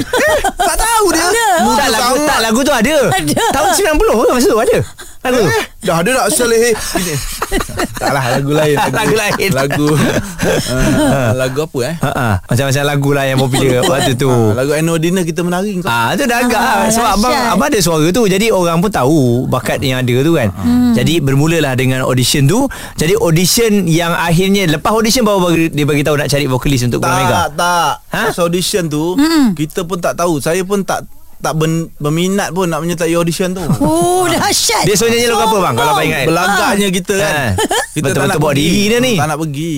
tak 0.59 0.77
tahu 0.77 1.07
dia. 1.15 1.25
Muda 1.63 1.79
Tak 1.79 1.89
lagu 1.89 2.15
tak 2.27 2.39
lagu 2.43 2.61
tu 2.61 2.73
ada. 2.75 2.97
Ada. 3.17 3.45
Tahun 3.49 3.69
90 3.73 3.97
ke 3.97 4.33
masa 4.35 4.49
tu 4.51 4.61
ada. 4.61 4.79
Lagu. 5.21 5.41
Eh, 5.41 5.65
dah 5.81 5.97
ada 6.03 6.11
tak 6.13 6.25
asal 6.29 6.47
lehe. 6.51 6.71
Gini. 7.51 7.91
Taklah 8.01 8.25
lagu 8.39 8.53
lain. 8.57 8.77
Lagu 9.01 9.15
lain. 9.15 9.51
Lagu 9.53 9.89
uh, 9.93 11.31
lagu 11.41 11.59
apa 11.67 11.79
eh? 11.85 11.95
Ha 12.01 12.11
ah, 12.11 12.35
macam-macam 12.49 12.83
lagu 12.87 13.11
lah 13.13 13.25
yang 13.29 13.39
popular 13.39 13.81
waktu 13.93 14.13
tu. 14.17 14.31
Ah, 14.31 14.57
lagu 14.57 14.71
Annual 14.73 14.99
Dinner 15.03 15.25
kita 15.27 15.41
menari 15.45 15.79
kau. 15.83 15.91
Ah 15.91 16.15
tu 16.17 16.25
dah 16.25 16.39
agak 16.41 16.61
Ah, 16.61 16.87
ah, 16.87 16.89
sebab 16.93 17.11
abang 17.19 17.35
abang 17.57 17.69
ada 17.73 17.81
suara 17.81 18.07
tu 18.13 18.23
jadi 18.29 18.53
orang 18.53 18.79
pun 18.81 18.93
tahu 18.93 19.49
bakat 19.51 19.83
yang 19.83 20.01
ada 20.01 20.17
tu 20.23 20.33
kan. 20.37 20.49
Hmm. 20.55 20.93
Jadi 20.95 21.21
bermulalah 21.21 21.75
dengan 21.75 22.07
audition 22.07 22.47
tu. 22.47 22.69
Jadi 22.97 23.17
audition 23.19 23.87
yang 23.91 24.13
akhirnya 24.15 24.69
lepas 24.71 24.93
audition 24.93 25.25
baru 25.25 25.51
bagi, 25.51 25.73
dia 25.73 25.85
bagi 25.87 26.03
tahu 26.05 26.17
nak 26.21 26.29
cari 26.31 26.47
vokalis 26.47 26.81
untuk 26.87 27.01
Kumpulan 27.01 27.27
Mega. 27.27 27.35
Tak, 27.35 27.49
tak. 27.57 27.93
Ha? 28.13 28.23
Audition 28.41 28.85
tu, 28.89 29.15
mm. 29.17 29.55
kita 29.55 29.85
pun 29.85 29.99
tak 30.01 30.17
tahu. 30.17 30.41
Saya 30.41 30.65
pun 30.65 30.83
tak 30.83 31.05
tak 31.41 31.57
ben, 31.57 31.89
berminat 31.97 32.53
pun 32.53 32.69
nak 32.69 32.85
menyertai 32.85 33.17
audition 33.17 33.57
tu. 33.57 33.65
Oh, 33.81 34.29
dahsyat. 34.29 34.85
Dia 34.85 34.95
suruh 34.95 35.09
nyanyi 35.09 35.33
lagu 35.33 35.49
apa 35.49 35.57
bang 35.57 35.75
kalau 35.75 35.93
abang 35.97 36.07
ingat? 36.07 36.27
Belagaknya 36.29 36.89
kita 36.93 37.15
kan. 37.17 37.33
Ha. 37.33 37.45
Kita 37.91 38.07
Betul-betul 38.07 38.23
tak 38.23 38.29
nak 38.31 38.39
bawa 38.39 38.53
pergi. 38.55 38.63
diri 38.63 38.83
dia 38.87 38.99
ni. 39.03 39.15
Tak 39.19 39.27
nak 39.27 39.39
pergi. 39.43 39.77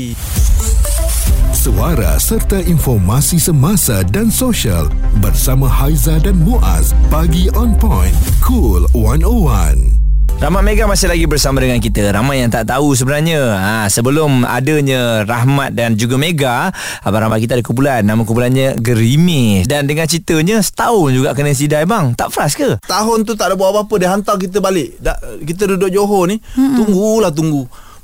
Suara 1.55 2.11
serta 2.19 2.59
informasi 2.59 3.39
semasa 3.39 4.03
dan 4.03 4.29
sosial 4.29 4.91
bersama 5.23 5.71
Haiza 5.71 6.19
dan 6.19 6.37
Muaz 6.43 6.91
bagi 7.07 7.47
on 7.55 7.73
point 7.79 8.13
cool 8.43 8.83
101. 8.93 10.02
Rahmat 10.43 10.67
Mega 10.67 10.91
masih 10.91 11.07
lagi 11.07 11.23
bersama 11.31 11.63
dengan 11.63 11.79
kita. 11.79 12.03
Ramai 12.11 12.43
yang 12.43 12.51
tak 12.51 12.67
tahu 12.67 12.99
sebenarnya. 12.99 13.39
Ha, 13.63 13.87
sebelum 13.87 14.43
adanya 14.43 15.23
Rahmat 15.23 15.71
dan 15.71 15.95
juga 15.95 16.19
Mega, 16.19 16.75
Abang 17.07 17.23
Rahmat 17.23 17.39
kita 17.47 17.55
ada 17.55 17.63
kumpulan. 17.63 18.03
Nama 18.03 18.19
kumpulannya 18.27 18.75
Gerimis. 18.75 19.71
Dan 19.71 19.87
dengan 19.87 20.11
ceritanya, 20.11 20.59
setahun 20.59 21.15
juga 21.15 21.31
kena 21.39 21.55
sidai 21.55 21.87
bang. 21.87 22.19
Tak 22.19 22.35
frust 22.35 22.59
ke? 22.59 22.75
Tahun 22.83 23.23
tu 23.23 23.39
tak 23.39 23.47
ada 23.49 23.55
buat 23.55 23.71
apa-apa 23.71 23.95
Dia 24.03 24.11
hantar 24.11 24.35
kita 24.35 24.59
balik 24.59 24.99
da, 24.99 25.15
Kita 25.47 25.71
duduk 25.71 25.95
Johor 25.95 26.27
ni 26.27 26.43
hmm. 26.43 26.75
Tunggulah 26.75 27.31
tunggu 27.31 27.63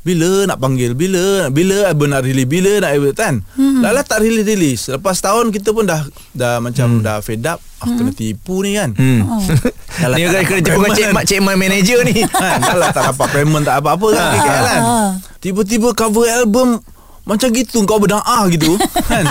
bila 0.09 0.31
nak 0.45 0.57
panggil 0.57 0.93
Bila 0.93 1.49
Bila 1.49 1.85
Abang 1.87 2.09
nak 2.09 2.25
release 2.25 2.49
Bila 2.49 2.81
nak 2.81 2.97
kan 3.13 3.45
hmm. 3.53 3.85
Lala 3.85 4.01
tak 4.01 4.21
release-release 4.21 4.89
Lepas 4.91 5.21
tahun 5.21 5.51
kita 5.51 5.71
pun 5.71 5.85
dah 5.85 6.01
Dah 6.33 6.57
macam 6.59 6.97
hmm. 6.97 7.05
dah 7.05 7.21
fed 7.21 7.45
up 7.45 7.61
ah, 7.79 7.87
Kena 7.87 8.09
tipu 8.11 8.65
ni 8.65 8.73
kan 8.73 8.97
Hmm. 8.97 9.29
Dah 10.01 10.09
lah 10.09 10.17
Ni 10.17 10.25
kena, 10.25 10.41
tipu 10.59 10.81
dengan 10.81 10.91
cik, 10.95 11.07
mak 11.11 11.25
cik 11.25 11.41
man 11.41 11.57
manager 11.57 12.01
ni. 12.03 12.23
kan, 12.33 12.57
lah 12.73 12.89
tak 12.89 13.13
dapat 13.13 13.27
payment 13.31 13.65
Tak 13.65 13.77
apa-apa 13.79 14.09
kan 14.11 14.25
Ha, 14.25 14.41
kan 14.41 14.81
ha. 14.81 14.99
Tiba-tiba 15.39 15.93
cover 15.93 16.25
album 16.27 16.81
Macam 17.23 17.49
gitu 17.51 17.85
Kau 17.85 18.01
berdaah 18.01 18.49
gitu 18.49 18.81
kan 19.11 19.29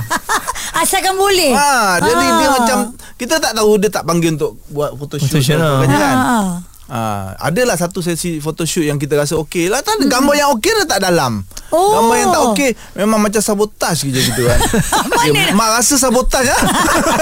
Asalkan 0.75 1.17
boleh. 1.17 1.51
ha, 1.51 1.97
Jadi 1.97 2.13
Ah. 2.23 2.35
dia 2.35 2.47
macam 2.53 2.77
Kita 3.17 3.41
tak 3.41 3.57
tahu 3.57 3.81
Dia 3.81 3.89
tak 3.89 4.05
panggil 4.05 4.37
untuk 4.37 4.61
Buat 4.69 4.93
photoshoot 4.93 5.25
Photoshoot 5.27 5.57
lah. 5.57 5.81
kan 5.87 6.15
Ah. 6.15 6.45
Ah, 6.87 7.35
adalah 7.43 7.75
satu 7.75 7.99
sesi 7.99 8.39
photoshoot 8.39 8.87
yang 8.87 8.95
kita 8.95 9.19
rasa 9.19 9.35
okey 9.43 9.67
lah. 9.67 9.83
Tak 9.83 9.99
ada 9.99 10.07
gambar 10.07 10.35
yang 10.39 10.49
okey 10.55 10.71
dah 10.83 10.87
tak 10.95 10.99
dalam. 11.03 11.43
Oh. 11.67 11.99
Gambar 11.99 12.15
yang 12.15 12.29
tak 12.31 12.43
okey 12.55 12.69
memang 12.95 13.19
macam 13.19 13.43
sabotaj 13.43 14.07
je 14.07 14.07
gitu 14.23 14.41
kan. 14.47 14.59
Mana 15.11 15.35
ya, 15.35 15.51
mak 15.51 15.67
rasa 15.75 15.99
sabotaj 15.99 16.47
lah. 16.47 16.61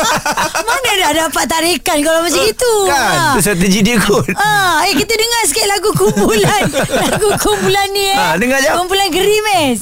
Mana 0.69 0.89
dah 1.01 1.11
dapat 1.25 1.45
tarikan 1.49 1.97
kalau 2.05 2.21
macam 2.21 2.45
itu? 2.45 2.73
Kan? 2.85 3.33
Itu 3.33 3.39
strategi 3.41 3.79
dia 3.81 3.97
kot. 3.97 4.29
Ah, 4.37 4.85
eh 4.85 4.93
kita 4.93 5.13
dengar 5.17 5.41
sikit 5.49 5.65
lagu 5.65 5.89
kumpulan. 5.97 6.61
lagu 7.01 7.29
kumpulan 7.41 7.87
ni 7.89 8.05
eh. 8.13 8.17
Ah, 8.21 8.33
dengar 8.37 8.61
jap. 8.61 8.77
Kumpulan 8.77 9.09
Gerimis. 9.09 9.81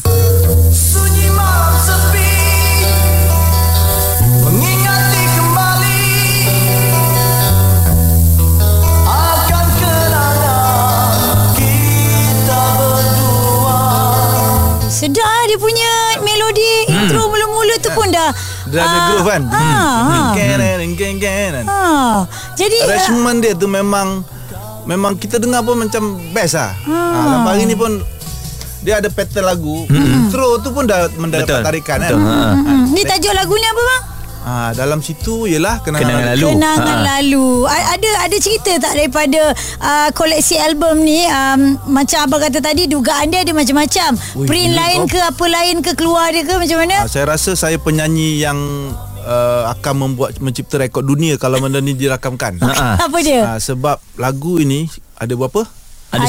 Sunyi 0.71 1.27
malam 1.35 2.12
Sedar 15.03 15.39
dia 15.51 15.59
punya 15.59 15.91
melodi 16.23 16.87
intro 16.87 17.27
mula-mula 17.27 17.75
tu 17.83 17.91
pun 17.91 18.07
dah 18.07 18.31
Dia 18.71 18.87
ada 18.87 18.87
ah, 18.87 19.03
groove 19.11 19.27
kan. 19.27 19.41
Ah, 19.51 19.59
ah, 19.59 19.75
ah. 21.67 22.19
Jadi 22.55 22.77
ah, 22.79 22.87
Arrangement 22.87 23.37
dia 23.43 23.51
tu 23.51 23.67
memang 23.67 24.23
memang 24.87 25.19
kita 25.19 25.43
dengar 25.43 25.59
pun 25.59 25.83
macam 25.83 26.23
best 26.31 26.55
lah. 26.55 26.71
Ha. 26.87 26.95
Ha, 26.95 27.43
hari 27.51 27.67
ni 27.67 27.75
pun 27.75 27.99
dia 28.79 29.03
ada 29.03 29.11
pattern 29.11 29.43
lagu. 29.43 29.83
Intro 29.91 30.63
tu 30.63 30.71
pun 30.71 30.87
dah 30.87 31.11
mendapat 31.19 31.51
Betul. 31.51 31.67
tarikan 31.67 31.99
kan. 31.99 32.07
Betul. 32.07 32.23
Ha. 32.23 32.35
hmm, 32.63 32.83
ni 32.95 33.01
tajuk 33.03 33.33
lagu 33.35 33.53
ni 33.59 33.67
apa 33.67 33.81
bang? 33.83 34.03
Ha, 34.43 34.53
dalam 34.71 34.99
situ 34.99 35.45
ialah 35.45 35.79
kenangan, 35.79 36.03
Kenangan 36.03 36.27
lalu. 36.29 36.47
Kenangan 36.49 36.97
Ha. 36.97 37.07
lalu. 37.15 37.47
A- 37.63 37.87
Ada 37.93 38.09
ada 38.21 38.37
cerita 38.37 38.71
tak 38.77 38.91
daripada 38.93 39.41
uh, 39.79 40.09
koleksi 40.11 40.55
album 40.57 40.99
ni 40.99 41.23
um, 41.23 41.61
macam 41.87 42.19
abang 42.21 42.41
kata 42.41 42.59
tadi 42.59 42.83
dugaan 42.85 43.27
dia 43.27 43.39
ada 43.39 43.51
macam-macam. 43.51 44.11
Ui, 44.35 44.43
Print 44.43 44.67
gila 44.69 44.77
lain 44.77 44.99
kau. 45.01 45.09
ke 45.09 45.19
apa 45.23 45.45
lain 45.47 45.75
ke 45.79 45.91
keluar 45.93 46.27
dia 46.27 46.41
ke 46.41 46.53
macam 46.53 46.77
mana? 46.77 46.95
Ha, 46.97 47.07
saya 47.07 47.25
rasa 47.29 47.55
saya 47.55 47.77
penyanyi 47.77 48.37
yang 48.37 48.59
uh, 49.21 49.71
akan 49.71 49.93
membuat 50.03 50.35
mencipta 50.37 50.75
rekod 50.75 51.01
dunia 51.01 51.35
kalau 51.37 51.57
benda 51.57 51.79
ni 51.79 51.93
dirakamkan. 51.93 52.59
Ha. 52.59 52.99
Apa 53.05 53.17
dia? 53.19 53.41
Ha, 53.45 53.51
sebab 53.57 53.95
lagu 54.15 54.57
ini 54.57 54.91
ada 55.15 55.31
berapa? 55.31 55.63
Ada, 56.11 56.27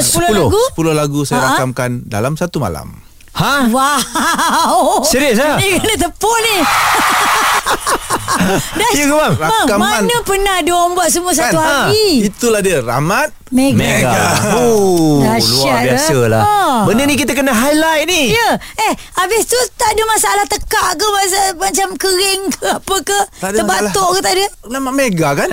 sepu- 0.00 0.24
10 0.24 0.30
lagu? 0.32 0.62
10 0.72 0.94
lagu 0.94 1.20
saya 1.22 1.38
Ha? 1.38 1.46
rakamkan 1.52 2.06
dalam 2.06 2.32
satu 2.32 2.56
malam. 2.58 3.02
Ha? 3.34 3.66
Wow. 3.68 5.02
Serius 5.04 5.38
ah? 5.38 5.54
Ni 5.54 5.74
kena 5.74 5.94
tepuk 6.00 6.36
ni. 6.40 6.56
Dah, 8.48 8.90
Ya 8.92 9.04
ke, 9.04 9.12
bang? 9.12 9.34
bang, 9.34 9.50
Rakaman. 9.66 9.80
mana 10.04 10.16
pernah 10.22 10.56
dia 10.60 10.72
orang 10.72 10.92
buat 10.94 11.08
semua 11.08 11.32
satu 11.32 11.54
Kan? 11.54 11.90
hari? 11.90 12.24
Itulah 12.24 12.60
dia 12.60 12.78
Rahmat 12.80 13.34
Mega. 13.48 13.76
Mega. 13.76 14.16
Oh, 14.54 15.20
luar 15.20 15.34
Dahsyat, 15.34 15.82
biasa 15.84 16.14
eh? 16.14 16.28
lah. 16.28 16.42
Ha. 16.42 16.56
Benda 16.84 17.02
ni 17.04 17.14
kita 17.14 17.32
kena 17.32 17.50
highlight 17.50 18.04
ni. 18.04 18.30
Ya 18.30 18.54
Eh 18.54 18.92
Habis 19.14 19.44
tu 19.44 19.56
Tak 19.74 19.90
ada 19.90 20.02
masalah 20.04 20.44
tekak 20.44 20.94
ke 20.94 21.06
masa, 21.08 21.40
Macam 21.56 21.88
kering 21.96 22.42
ke 22.50 22.66
Apa 22.70 22.94
ke 23.00 23.18
Tak 23.34 23.48
ada 23.50 23.56
Terbatuk 23.58 24.08
ke 24.10 24.18
tak 24.20 24.32
ada 24.32 24.44
Nama 24.68 24.90
Mega 24.90 25.28
kan? 25.34 25.48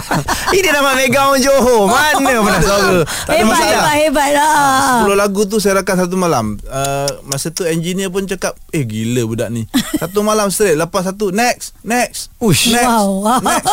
Ini 0.56 0.68
nama 0.68 0.92
Mega 0.92 1.20
orang 1.24 1.40
Johor. 1.40 1.86
Mana 1.86 2.40
pernah 2.44 2.60
suara? 2.60 2.98
Tak 3.24 3.32
ada 3.32 3.38
Hebat 3.38 3.48
masalah. 3.48 3.70
hebat 3.70 3.96
hebat 4.02 4.28
lah 4.34 5.06
10 5.06 5.14
lagu 5.16 5.40
tu 5.46 5.56
saya 5.58 5.78
rakam 5.78 5.96
satu 5.96 6.16
malam 6.16 6.58
uh, 6.66 7.08
Masa 7.24 7.48
tu 7.48 7.62
engineer 7.62 8.10
pun 8.10 8.24
cakap 8.24 8.58
Eh 8.68 8.82
gila 8.82 9.24
budak 9.24 9.48
ni 9.48 9.64
Satu 10.02 10.20
malam 10.20 10.50
straight 10.50 10.74
Lepas 10.74 11.06
satu 11.06 11.30
Next 11.30 11.78
Next 11.80 12.34
Ush. 12.38 12.68
Next 12.68 12.88
Wow. 12.88 13.40
Next 13.40 13.66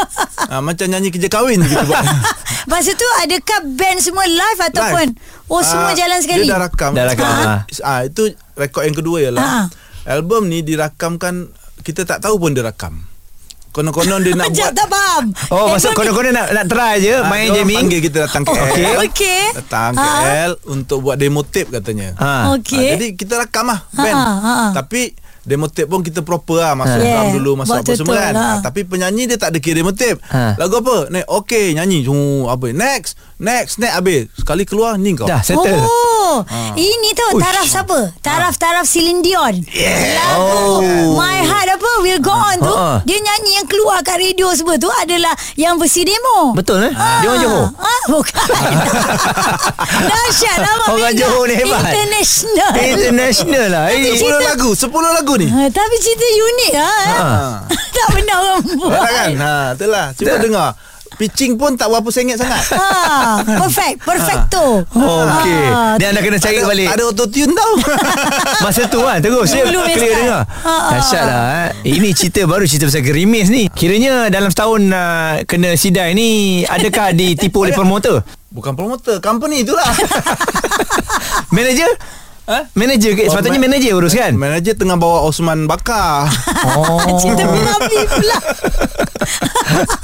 uh, 0.46 0.62
Macam 0.62 0.86
nyanyi 0.86 1.10
kerja 1.10 1.28
kahwin 1.28 1.60
kita 1.60 1.84
buat 1.84 2.06
Masa 2.66 2.92
tu 2.92 3.06
adakah 3.20 3.55
band 3.66 3.98
semua 3.98 4.24
live 4.24 4.60
Ataupun 4.64 5.08
Oh 5.48 5.62
semua 5.62 5.90
Ah, 5.90 5.96
jalan 5.96 6.20
sekali 6.20 6.44
Dia 6.44 6.52
dah 6.52 6.62
rakam 6.62 6.92
Dah 6.92 7.06
rakam, 7.06 7.26
Ah, 7.26 7.62
ah. 7.64 7.82
ah, 7.86 8.00
Itu 8.02 8.28
rekod 8.54 8.82
yang 8.82 8.94
kedua 8.94 9.18
ialah 9.22 9.42
Ah. 9.42 9.66
Album 10.08 10.48
ni 10.48 10.62
dirakamkan 10.62 11.50
Kita 11.80 12.04
tak 12.04 12.20
tahu 12.20 12.38
pun 12.38 12.52
dia 12.52 12.62
rakam 12.62 13.06
Konon-konon 13.70 14.20
dia 14.20 14.32
nak 14.40 14.50
buat 14.50 14.72
tak 14.72 14.88
faham 14.88 15.24
Oh, 15.50 15.68
maksud 15.70 15.92
Album- 15.92 15.98
konon-konon 16.02 16.32
nak 16.32 16.48
nak 16.50 16.66
try 16.66 16.94
je 16.98 17.12
Ah, 17.14 17.28
main 17.28 17.48
jamming. 17.50 17.76
panggil 17.78 18.00
kita 18.02 18.18
datang 18.24 18.44
KL 18.44 18.56
Okey. 18.66 18.88
Okey. 19.06 19.44
Datang 19.58 19.92
Ah. 19.94 20.08
KL 20.22 20.52
Untuk 20.70 20.98
buat 21.02 21.16
demo 21.16 21.42
tape 21.42 21.70
katanya 21.70 22.16
Ha. 22.16 22.56
Okey. 22.56 22.80
Ah, 22.80 22.90
jadi 22.94 23.08
kita 23.14 23.34
rakam 23.38 23.66
lah 23.66 23.84
band. 23.92 24.16
Ha, 24.16 24.24
ha, 24.24 24.54
ha. 24.56 24.68
Tapi 24.74 25.12
demo 25.46 25.66
tape 25.66 25.86
pun 25.86 26.02
kita 26.02 26.20
proper 26.20 26.58
lah 26.58 26.74
Masuk 26.74 26.98
Yeah. 26.98 27.14
drum 27.22 27.28
dulu 27.36 27.52
Masuk 27.56 27.72
Buat 27.72 27.84
apa 27.84 27.94
semua 27.94 28.16
kan 28.16 28.32
lah. 28.32 28.52
ha, 28.52 28.62
Tapi 28.62 28.80
penyanyi 28.84 29.24
dia 29.26 29.38
tak 29.38 29.50
ada 29.50 29.60
kira 29.60 29.80
demo 29.80 29.92
tape 29.92 30.18
Ha. 30.26 30.58
Lagu 30.58 30.78
apa? 30.78 31.08
Next, 31.08 31.30
okay 31.30 31.72
nyanyi 31.72 32.02
apa 32.46 32.66
Next 32.70 33.12
Next 33.36 33.78
Next 33.78 33.94
habis 33.94 34.28
Sekali 34.34 34.64
keluar 34.64 34.96
ni 34.96 35.14
kau 35.14 35.24
Dah 35.24 35.40
settle. 35.40 35.78
Oh, 35.78 36.42
Ah. 36.42 36.74
ini 36.74 37.12
Ush. 37.32 37.40
taraf 37.40 37.64
siapa? 37.64 38.00
Taraf-taraf 38.18 38.84
Celine 38.84 39.22
Dion. 39.22 39.56
Lagu 40.12 40.42
Oh. 40.42 41.14
My 41.14 41.40
Heart 41.40 41.70
apa 41.72 41.90
Will 42.02 42.18
Go 42.18 42.32
On 42.32 42.58
tu, 42.58 42.68
Ha, 42.68 42.76
ha. 42.76 42.98
dia 43.02 43.16
nyanyi 43.16 43.56
yang 43.56 43.68
keluar 43.68 44.02
kat 44.02 44.18
radio 44.18 44.50
semua 44.52 44.76
tu 44.76 44.90
adalah 44.92 45.32
yang 45.54 45.76
versi 45.76 46.02
demo. 46.02 46.52
Betul 46.52 46.82
eh? 46.82 46.92
Dia 46.92 47.28
orang 47.30 47.40
Johor. 47.40 47.66
Ah, 47.78 48.04
bukan. 48.10 48.36
Dahsyat 50.10 50.58
lah 50.60 50.74
Orang. 50.88 51.14
Johor 51.14 51.46
ni 51.46 51.56
hebat. 51.56 51.82
International. 51.84 52.72
International 52.76 53.66
lah. 53.70 53.84
Eh. 53.90 54.18
10 54.18 54.28
lagu 54.44 54.70
10 54.72 54.92
lagu 55.14 55.34
ni 55.38 55.48
Ha, 55.48 55.68
tapi 55.70 55.96
cerita 55.98 56.26
unik 56.26 56.72
lah. 56.74 57.00
Ha. 57.06 57.26
tak 57.96 58.08
pernah 58.12 58.36
orang 58.38 58.62
buat. 58.74 58.92
Tak 58.92 59.12
kan? 59.12 59.30
Ha, 59.36 59.54
itulah. 59.74 60.06
Cuba 60.14 60.36
dengar. 60.38 60.70
Pitching 61.16 61.56
pun 61.56 61.80
tak 61.80 61.88
berapa 61.88 62.12
sengit 62.12 62.36
sangat. 62.36 62.60
Ha, 62.76 63.40
perfect, 63.64 64.04
perfecto. 64.04 64.84
Oh, 64.92 65.24
okey. 65.24 65.64
Ah, 65.72 65.96
Ni 65.96 66.04
anda 66.04 66.20
kena 66.20 66.36
cari 66.36 66.60
ada, 66.60 66.68
balik. 66.68 66.88
ada 66.92 67.04
autotune 67.08 67.56
tau. 67.56 67.74
Masa 68.68 68.84
tu 68.88 69.00
kan 69.00 69.24
Terus 69.24 69.48
dia 69.48 69.64
Dulu 69.64 69.80
clear 69.86 70.16
dengar 70.18 70.42
Ha, 70.44 70.74
ha, 70.74 70.92
Dahsyat 70.96 71.24
lah 71.24 71.44
eh. 71.46 71.70
Ini 71.86 72.10
cerita 72.12 72.44
baru 72.44 72.66
Cerita 72.66 72.90
pasal 72.90 73.04
gerimis 73.04 73.48
ni 73.48 73.68
Kiranya 73.70 74.28
dalam 74.28 74.50
setahun 74.50 74.82
uh, 74.90 75.44
Kena 75.46 75.76
sidai 75.76 76.18
ni 76.18 76.64
Adakah 76.66 77.14
ditipu 77.14 77.62
oleh 77.62 77.76
promoter 77.76 78.24
Bukan 78.50 78.72
promoter, 78.72 79.20
company 79.20 79.68
itulah. 79.68 79.84
Manager 81.56 81.92
Ha? 82.46 82.70
Manager 82.72 83.12
ke? 83.14 83.26
Sepatutnya 83.26 83.58
man- 83.58 83.74
manager 83.74 83.92
urus 83.96 84.14
kan 84.14 84.34
Manager 84.34 84.74
tengah 84.76 84.96
bawa 84.96 85.24
Osman 85.24 85.66
Bakar. 85.66 86.30
Oh 86.72 87.02
Cerita 87.20 87.42
mengapi 87.44 88.00
pula 88.06 88.38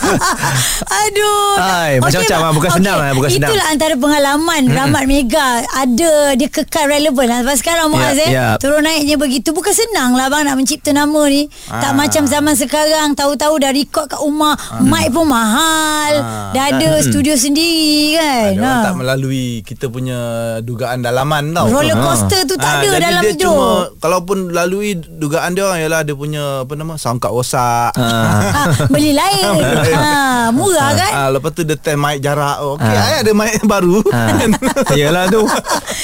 Aduh 0.81 1.53
Hai, 1.55 1.91
macam-macam 1.97 2.37
lah. 2.39 2.51
Bukan 2.51 2.69
senang 2.73 2.97
lah, 2.97 3.11
bukan 3.13 3.29
senang. 3.29 3.49
Itulah 3.49 3.67
antara 3.67 3.93
pengalaman 3.95 4.61
hmm. 4.63 4.73
Rahmat 4.73 5.03
Mega 5.05 5.47
Ada 5.71 6.13
Dia 6.33 6.47
kekal 6.47 6.89
relevan 6.89 7.25
lah 7.27 7.39
Sebab 7.41 7.55
sekarang 7.55 7.85
Muaz 7.89 8.17
Ya, 8.17 8.19
eh 8.19 8.29
ya. 8.29 8.47
Turun 8.57 8.81
naiknya 8.81 9.15
begitu 9.15 9.51
Bukan 9.51 9.71
senang 9.71 10.13
lah 10.13 10.27
bang 10.27 10.43
Nak 10.43 10.55
mencipta 10.55 10.91
nama 10.91 11.21
ni 11.25 11.45
Tak 11.63 11.91
Ah. 11.91 11.95
macam 11.95 12.23
zaman 12.23 12.53
sekarang 12.53 13.13
Tahu-tahu 13.13 13.53
dah 13.57 13.71
record 13.71 14.07
kat 14.07 14.17
rumah 14.17 14.53
Mic 14.81 15.09
pun 15.09 15.25
mahal 15.25 16.13
Ah. 16.17 16.49
Dah 16.51 16.63
ada 16.71 16.89
studio 17.01 17.33
sendiri 17.33 18.17
kan 18.17 18.53
Ha. 18.53 18.73
tak 18.83 18.95
melalui 18.95 19.61
kita 19.61 19.87
punya 19.87 20.19
dugaan 20.59 21.01
dalaman 21.01 21.51
tau. 21.51 21.65
Roller 21.67 21.95
coaster 21.95 22.30
tu 22.41 22.55
tak 22.55 22.63
Ah, 22.63 22.75
ada 22.77 22.87
jadi 22.89 23.03
dalam 23.05 23.21
dia 23.21 23.31
hidup 23.31 23.43
cuma 23.45 23.67
kalaupun 23.97 24.37
lalui 24.49 24.89
dugaan 24.95 25.51
dia 25.51 25.63
orang 25.65 25.79
ialah 25.79 26.01
dia 26.01 26.13
punya 26.13 26.43
apa 26.63 26.73
nama 26.73 26.93
card 26.95 27.29
rosak. 27.29 27.91
Ah. 27.93 28.39
ha, 28.49 28.61
Beli 28.93 29.11
lain 29.11 29.43
ha, 29.91 30.49
Murah 30.49 30.91
kan 30.93 31.11
Ah, 31.13 31.27
lepas 31.29 31.51
tu 31.51 31.61
dia 31.61 31.75
test 31.75 31.95
mic 31.95 32.19
jarak. 32.19 32.57
Oh, 32.59 32.75
Okey, 32.75 32.87
Ah. 32.87 33.03
ah. 33.11 33.19
ada 33.19 33.31
mic 33.31 33.51
baru. 33.69 33.99
ha. 34.07 34.23
Yelah 34.93 35.27
tu 35.27 35.43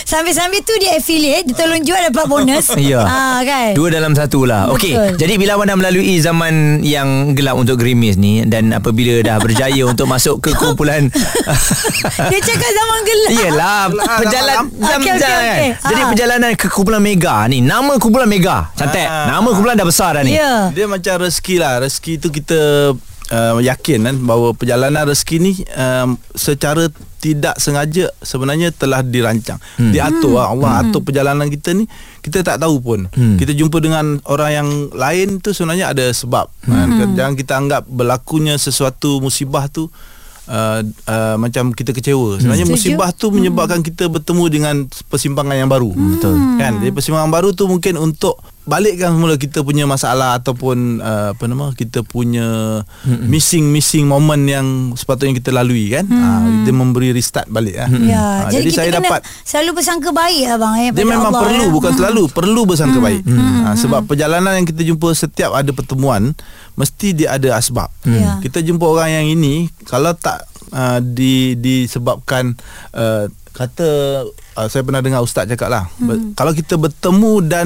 Sambil-sambil 0.04 0.62
tu 0.62 0.74
dia 0.78 0.96
affiliate 0.96 1.46
Dia 1.46 1.56
tolong 1.58 1.82
jual 1.82 2.00
dapat 2.02 2.26
bonus 2.26 2.72
Ya 2.78 3.02
ha, 3.02 3.40
kan 3.42 3.72
Dua 3.74 3.88
dalam 3.90 4.12
satu 4.12 4.44
lah 4.44 4.72
Okey. 4.72 4.96
Jadi 5.16 5.34
bila 5.36 5.56
awak 5.56 5.68
dah 5.68 5.78
melalui 5.78 6.16
Zaman 6.18 6.54
yang 6.82 7.08
gelap 7.34 7.56
Untuk 7.56 7.78
gerimis 7.78 8.16
ni 8.16 8.42
Dan 8.42 8.72
apabila 8.72 9.20
dah 9.20 9.38
berjaya 9.38 9.84
Untuk 9.84 10.06
masuk 10.06 10.40
ke 10.40 10.54
kumpulan 10.54 11.12
Dia 12.24 12.40
cakap 12.40 12.70
zaman 12.70 13.00
gelap 13.04 13.30
Gelap, 13.30 13.90
Perjalanan 14.18 14.66
okey, 14.68 14.82
jam 14.82 15.00
kan 15.02 15.20
okey. 15.20 15.70
Jadi 15.78 16.02
Ah. 16.02 16.10
Perjalanan 16.18 16.58
ke 16.58 16.66
kumpulan 16.74 16.98
Mega? 16.98 17.46
Ni 17.46 17.62
Nama 17.62 18.02
kumpulan 18.02 18.26
Mega 18.26 18.74
Cantik. 18.74 19.06
Ah. 19.06 19.30
Nama 19.38 19.46
kumpulan 19.54 19.78
dah 19.78 19.86
besar 19.86 20.18
dah 20.18 20.26
ni. 20.26 20.34
Ya. 20.34 20.74
Dia 20.74 20.90
macam 20.90 21.22
rezeki 21.22 21.62
lah. 21.62 21.78
Rezeki 21.86 22.18
tu 22.18 22.34
kita 22.34 22.60
uh, 23.30 23.62
yakin 23.62 24.00
kan 24.02 24.16
Bahawa 24.26 24.58
perjalanan 24.58 25.06
rezeki 25.06 25.38
ni 25.38 25.54
um, 25.78 26.18
Secara 26.34 26.90
tidak 27.22 27.62
sengaja 27.62 28.10
Sebenarnya 28.26 28.74
telah 28.74 29.06
dirancang. 29.06 29.62
Hmm. 29.78 29.94
Diatur 29.94 30.42
lah. 30.42 30.58
Allah 30.58 30.82
atur 30.82 31.06
perjalanan 31.06 31.54
kita 31.54 31.78
ni 31.78 31.86
Kita 32.26 32.42
tak 32.42 32.66
tahu 32.66 32.82
pun. 32.82 33.06
Hmm. 33.14 33.38
Kita 33.38 33.54
jumpa 33.54 33.78
dengan 33.78 34.18
orang 34.26 34.52
yang 34.58 34.70
lain 34.98 35.38
tu 35.38 35.54
Sebenarnya 35.54 35.94
ada 35.94 36.10
sebab. 36.10 36.50
Hmm. 36.66 37.14
Jangan 37.14 37.38
kita 37.38 37.54
anggap 37.62 37.86
berlakunya 37.86 38.58
sesuatu 38.58 39.22
musibah 39.22 39.70
tu 39.70 39.94
Uh, 40.48 40.80
uh, 41.12 41.36
macam 41.36 41.76
kita 41.76 41.92
kecewa. 41.92 42.40
Sebenarnya 42.40 42.64
Setuju. 42.64 42.96
musibah 42.96 43.12
tu 43.12 43.36
menyebabkan 43.36 43.84
kita 43.84 44.08
bertemu 44.08 44.44
dengan 44.48 44.76
persimpangan 45.12 45.60
yang 45.60 45.68
baru. 45.68 45.92
Betul 45.92 46.40
Kan? 46.56 46.80
Jadi 46.80 46.92
persimpangan 46.96 47.28
baru 47.28 47.52
tu 47.52 47.68
mungkin 47.68 48.00
untuk 48.00 48.40
Balikkan 48.68 49.16
semula 49.16 49.40
kita 49.40 49.64
punya 49.64 49.88
masalah 49.88 50.36
Ataupun 50.36 51.00
uh, 51.00 51.32
Apa 51.32 51.48
nama 51.48 51.72
Kita 51.72 52.04
punya 52.04 52.84
Missing-missing 53.08 54.04
moment 54.04 54.44
yang 54.44 54.68
Sepatutnya 55.00 55.40
kita 55.40 55.56
lalui 55.56 55.88
kan? 55.96 56.04
Ha, 56.04 56.44
Dia 56.68 56.76
memberi 56.76 57.16
restart 57.16 57.48
balik 57.48 57.80
lah. 57.80 57.90
Ya, 58.04 58.26
Ha, 58.28 58.52
jadi, 58.52 58.68
jadi 58.68 58.70
kita 58.70 58.78
saya 58.78 58.90
kena 58.92 59.00
dapat 59.00 59.22
selalu 59.48 59.70
bersangka 59.80 60.10
baik 60.12 60.44
lah 60.52 60.58
bang 60.60 60.74
eh, 60.84 60.90
dia 60.92 61.06
memang 61.08 61.32
Allah, 61.32 61.44
perlu 61.48 61.66
ya. 61.66 61.74
bukan 61.74 61.92
selalu 61.96 62.22
perlu 62.30 62.62
bersangka 62.68 63.00
baik. 63.00 63.22
Ha, 63.24 63.70
sebab 63.80 64.02
perjalanan 64.06 64.52
yang 64.60 64.68
kita 64.68 64.82
jumpa 64.84 65.08
setiap 65.16 65.56
ada 65.56 65.72
pertemuan 65.72 66.36
mesti 66.76 67.16
dia 67.16 67.40
ada 67.40 67.56
asbab. 67.56 67.90
Ya. 68.04 68.38
kita 68.44 68.62
jumpa 68.62 68.84
orang 68.84 69.10
yang 69.10 69.28
ini 69.40 69.72
kalau 69.88 70.12
tak 70.14 70.44
uh, 70.74 71.00
di 71.00 71.56
disebabkan 71.56 72.56
uh, 72.96 73.32
kata 73.56 73.90
uh, 74.58 74.68
saya 74.70 74.86
pernah 74.86 75.02
dengar 75.02 75.26
ustaz 75.26 75.50
cakap 75.50 75.70
lah 75.72 75.90
hmm. 75.98 76.38
kalau 76.38 76.54
kita 76.54 76.78
bertemu 76.78 77.34
dan 77.46 77.66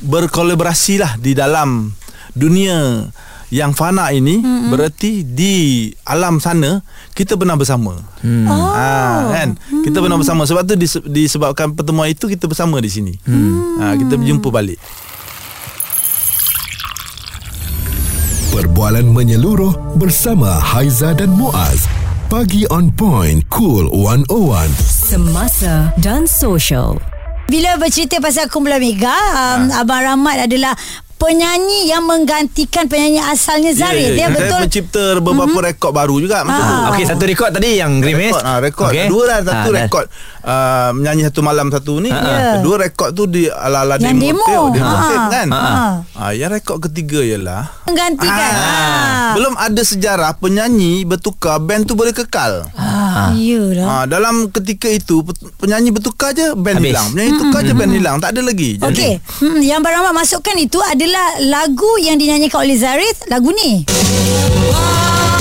berkolaborasi 0.00 1.00
lah 1.00 1.16
di 1.16 1.32
dalam 1.32 1.92
dunia 2.36 3.08
yang 3.54 3.70
fana 3.70 4.10
ini 4.10 4.42
hmm. 4.42 4.74
berarti 4.74 5.22
di 5.22 5.86
alam 6.02 6.42
sana 6.42 6.82
kita 7.14 7.38
pernah 7.38 7.54
bersama. 7.54 7.94
Hmm. 8.20 8.46
Oh. 8.50 8.74
Ha, 8.74 9.30
kan? 9.30 9.54
Kita 9.86 10.02
pernah 10.02 10.18
bersama 10.18 10.42
sebab 10.42 10.66
tu 10.66 10.74
dise- 10.74 11.04
disebabkan 11.06 11.72
pertemuan 11.72 12.10
itu 12.10 12.26
kita 12.26 12.50
bersama 12.50 12.82
di 12.82 12.90
sini. 12.90 13.14
Hmm. 13.22 13.78
Ha, 13.80 13.94
kita 13.94 14.18
berjumpa 14.18 14.48
balik. 14.50 14.78
Perbualan 18.50 19.06
menyeluruh 19.12 20.00
bersama 20.00 20.58
Haiza 20.58 21.12
dan 21.12 21.30
Muaz. 21.30 21.86
Pagi 22.26 22.66
on 22.74 22.90
point, 22.90 23.46
cool 23.54 23.86
101. 23.92 24.66
Semasa 24.82 25.94
dan 26.02 26.26
social. 26.26 26.98
Bila 27.46 27.78
bercerita 27.78 28.18
pasal 28.18 28.50
kumpulan 28.50 28.82
Mega 28.82 29.14
um, 29.14 29.70
Ha. 29.70 29.82
Abang 29.82 30.02
Rahmat 30.02 30.50
adalah 30.50 30.74
penyanyi 31.16 31.88
yang 31.88 32.04
menggantikan 32.04 32.84
penyanyi 32.84 33.22
asalnya 33.22 33.72
Zarid 33.72 34.12
Dia 34.12 34.26
Ya, 34.26 34.28
Saya 34.28 34.36
betul 34.36 34.60
mencipta 34.66 35.04
beberapa 35.16 35.48
mm-hmm. 35.48 35.68
rekod 35.72 35.92
baru 35.94 36.14
juga 36.18 36.42
masa 36.42 36.60
tu. 36.60 36.74
Ah. 36.74 36.90
Okey 36.92 37.04
satu 37.06 37.24
rekod 37.24 37.50
tadi 37.50 37.78
yang 37.78 38.02
Grimis 38.02 38.34
Rekod, 38.34 38.42
ha, 38.44 38.52
rekod. 38.60 38.90
Okay. 38.90 39.06
Dua 39.08 39.24
lah 39.24 39.38
satu 39.40 39.70
Ah, 39.70 39.72
dah. 39.72 39.82
rekod 39.86 40.04
uh, 40.46 40.90
menyanyi 40.92 41.26
satu 41.26 41.42
malam 41.42 41.68
satu 41.68 41.98
ni. 41.98 42.08
Ya. 42.08 42.62
Dua 42.62 42.78
rekod 42.80 43.12
tu 43.12 43.26
di 43.26 43.46
ala-ala 43.46 43.98
Yang 43.98 44.14
demo, 44.16 44.40
demo. 44.40 44.46
tape, 44.46 44.68
demo 44.72 44.94
Ha. 44.94 45.02
tape 45.04 45.26
kan. 45.28 45.48
Ha. 45.50 45.62
Ah, 46.16 46.32
yang 46.32 46.48
rekod 46.48 46.78
ketiga 46.80 47.20
ialah 47.20 47.68
Menggantikan 47.84 48.52
Ah, 48.52 49.34
belum 49.34 49.54
ada 49.54 49.82
sejarah 49.82 50.32
penyanyi 50.34 51.02
bertukar 51.02 51.58
band 51.58 51.84
tu 51.84 51.92
boleh 51.92 52.10
kekal. 52.10 52.70
ah. 52.72 53.28
Yelah 53.28 53.84
Ha, 53.84 54.04
dalam 54.06 54.48
ketika 54.50 54.86
itu 54.86 55.20
pe- 55.20 55.34
penyanyi 55.56 55.90
bertukar 55.90 56.30
je 56.30 56.52
band 56.52 56.78
Habis. 56.78 56.88
hilang. 56.88 57.06
Penyanyi 57.10 57.32
tukar 57.36 57.60
je 57.60 57.72
band 57.72 57.92
hilang. 57.92 58.16
Tak 58.16 58.30
ada 58.30 58.40
lagi. 58.42 58.70
Jadi 58.76 58.86
Okey, 58.86 59.12
hmm, 59.40 59.58
yang 59.62 59.80
Rahmat 59.80 60.12
masukkan 60.12 60.52
itu 60.54 60.76
adalah 60.78 61.26
lagu 61.42 61.88
yang 61.98 62.14
dinyanyikan 62.14 62.60
oleh 62.60 62.76
Zarith, 62.76 63.24
lagu 63.26 63.48
ni. 63.50 63.82
Ha, 64.68 65.35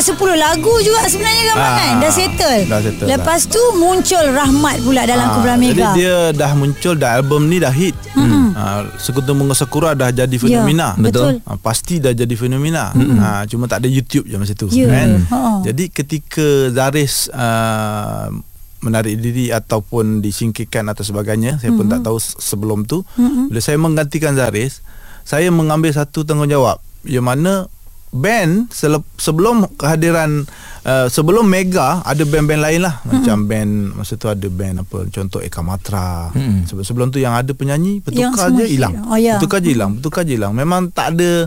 dah 0.00 0.08
record 0.16 0.32
10 0.32 0.40
lagu 0.40 0.74
juga 0.80 1.00
sebenarnya 1.04 1.44
kan 1.44 1.56
Ah, 1.56 1.74
kan? 1.76 1.92
Dah 1.98 2.10
settle. 2.10 2.58
dah 2.64 2.80
settle 2.80 3.06
Lepas 3.06 3.40
tu 3.44 3.60
muncul 3.74 4.24
Rahmat 4.26 4.76
pula 4.80 5.02
dalam 5.04 5.26
Ah, 5.26 5.36
Jadi 5.36 5.60
Mega. 5.62 5.92
dia 5.92 6.14
dah 6.32 6.52
muncul 6.52 6.94
dah 6.94 7.10
album 7.14 7.46
ni 7.46 7.56
dah 7.58 7.70
hit. 7.70 7.92
Hmm. 8.12 8.50
Ha, 8.50 8.62
Sekutu 8.96 9.30
Bunga 9.30 9.52
Sakura 9.52 9.92
dah 9.92 10.08
jadi 10.08 10.32
fenomena. 10.32 10.92
Ya, 10.92 11.02
betul. 11.02 11.38
Ha, 11.40 11.54
pasti 11.56 11.96
dah 11.96 12.10
jadi 12.10 12.32
fenomena. 12.32 12.90
Ha, 12.90 13.44
cuma 13.44 13.66
tak 13.66 13.84
ada 13.84 13.88
YouTube 13.88 14.24
je 14.24 14.36
masa 14.36 14.52
tu. 14.54 14.66
Ya, 14.70 14.88
Kan? 14.88 15.08
ha. 15.26 15.60
Jadi 15.62 15.84
ketika 15.86 16.42
Zaris 16.70 17.28
uh, 17.30 18.32
menarik 18.80 19.14
diri 19.14 19.48
ataupun 19.50 20.18
disingkirkan 20.18 20.86
atau 20.86 21.02
sebagainya, 21.02 21.58
saya 21.58 21.70
pun 21.70 21.84
tak 21.86 22.00
tahu 22.00 22.16
se- 22.16 22.36
sebelum 22.38 22.82
tu. 22.82 23.04
Bila 23.18 23.60
saya 23.60 23.76
menggantikan 23.76 24.32
Zaris, 24.32 24.80
saya 25.22 25.48
mengambil 25.48 25.92
satu 25.92 26.22
tanggungjawab 26.22 26.80
yang 27.02 27.22
mana 27.22 27.68
band 28.10 28.66
selep, 28.74 29.06
sebelum 29.14 29.70
kehadiran 29.78 30.42
uh, 30.82 31.06
sebelum 31.06 31.46
Mega 31.46 32.02
ada 32.02 32.26
band-band 32.26 32.58
lain 32.58 32.80
lah 32.82 32.98
macam 33.06 33.46
band 33.46 33.94
masa 33.94 34.18
tu 34.18 34.26
ada 34.26 34.46
band 34.50 34.82
apa 34.82 35.06
contoh 35.14 35.38
Eka 35.38 35.62
Matra 35.62 36.34
Mm-mm. 36.34 36.66
sebelum 36.66 36.84
sebelum 36.84 37.06
tu 37.14 37.22
yang 37.22 37.38
ada 37.38 37.54
penyanyi 37.54 38.02
bertukar 38.02 38.50
je 38.58 38.66
hilang. 38.66 38.98
Oh, 39.06 39.14
ya. 39.14 39.38
bertukar 39.38 39.62
je 39.62 39.70
hilang 39.78 40.02
bertukar 40.02 40.26
je 40.26 40.34
hilang 40.34 40.58
memang 40.58 40.90
tak 40.90 41.14
ada 41.14 41.46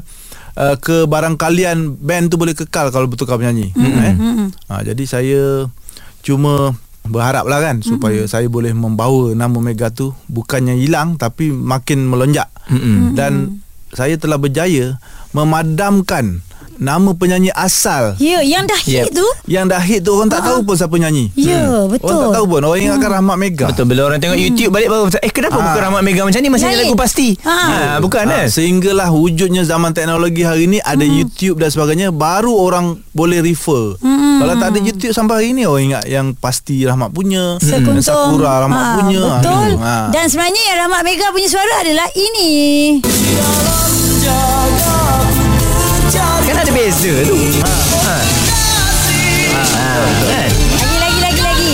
uh, 0.56 0.76
kebarangkalian 0.80 2.00
band 2.00 2.32
tu 2.32 2.40
boleh 2.40 2.56
kekal 2.56 2.96
kalau 2.96 3.12
bertukar 3.12 3.36
penyanyi 3.36 3.76
eh? 3.76 4.16
ha, 4.72 4.80
jadi 4.88 5.04
saya 5.04 5.68
cuma 6.24 6.80
berharap 7.04 7.44
lah 7.44 7.60
kan 7.60 7.84
supaya 7.84 8.24
saya 8.32 8.48
boleh 8.48 8.72
membawa 8.72 9.36
nama 9.36 9.60
Mega 9.60 9.92
tu 9.92 10.16
bukannya 10.32 10.80
hilang 10.80 11.20
tapi 11.20 11.52
makin 11.52 12.08
melonjak 12.08 12.48
Mm-mm. 12.72 13.20
dan 13.20 13.60
saya 13.92 14.16
telah 14.16 14.40
berjaya 14.40 14.98
memadamkan 15.36 16.40
nama 16.76 17.10
penyanyi 17.12 17.52
asal 17.52 18.16
Ya, 18.16 18.40
yang 18.40 18.64
dah 18.64 18.78
hit 18.78 19.06
Yep. 19.06 19.14
tu. 19.14 19.28
yang 19.46 19.66
dah 19.66 19.80
hit 19.80 20.02
tu 20.02 20.12
orang 20.12 20.28
tak 20.28 20.42
tahu 20.42 20.62
pun 20.62 20.74
siapa 20.74 20.96
nyanyi. 20.96 21.30
Ya, 21.34 21.86
betul. 21.86 22.08
Orang 22.08 22.20
tak 22.24 22.36
tahu 22.36 22.46
pun. 22.48 22.62
Orang 22.64 22.80
ingatkan 22.80 23.10
Rahmat 23.14 23.36
Mega. 23.36 23.66
Betul 23.68 23.86
bila 23.86 24.02
orang 24.06 24.18
tengok 24.18 24.36
YouTube 24.36 24.72
balik 24.72 24.88
baru 24.88 25.04
Eh 25.16 25.30
kenapa 25.30 25.54
Ah. 25.54 25.64
bukan 25.64 25.82
Rahmat 25.84 26.02
Mega 26.02 26.22
macam 26.24 26.40
ni 26.40 26.50
Masih 26.50 26.68
lagu 26.70 26.96
pasti 26.96 27.28
Ah. 27.42 27.52
ha, 27.52 27.78
Bukan 28.00 28.24
Ha, 28.24 28.32
kan 28.36 28.46
sehinggalah 28.48 29.10
wujudnya 29.10 29.62
zaman 29.62 29.92
teknologi 29.92 30.42
hari 30.42 30.66
ni 30.66 30.80
ada 30.80 31.02
YouTube 31.02 31.58
dan 31.58 31.70
sebagainya 31.70 32.10
baru 32.10 32.52
orang 32.52 32.86
boleh 33.12 33.40
refer. 33.40 33.98
Kalau 34.34 34.54
tak 34.56 34.70
ada 34.70 34.80
YouTube 34.80 35.12
sampai 35.12 35.34
hari 35.36 35.50
ni 35.52 35.64
orang 35.64 35.84
ingat 35.90 36.04
yang 36.06 36.34
pasti 36.34 36.84
Rahmat 36.84 37.10
punya, 37.10 37.56
Sekuntum. 37.58 38.02
Sakura 38.02 38.62
Rahmat 38.62 38.80
Ha, 38.80 38.92
punya. 38.98 39.24
Betul. 39.38 39.70
Ha. 39.78 39.96
Dan 40.10 40.26
sebenarnya 40.26 40.62
yang 40.66 40.78
Rahmat 40.82 41.02
Mega 41.02 41.28
punya 41.30 41.48
suara 41.48 41.74
adalah 41.80 42.10
ini. 42.14 43.00
Kan 46.54 46.62
ada 46.62 46.72
beza 46.72 47.14
tu 47.24 47.34
ha. 47.60 47.74
Ha. 48.04 48.16
Kan 50.24 50.50
Lagi, 50.94 51.20
lagi, 51.20 51.20
lagi, 51.20 51.42
lagi. 51.42 51.70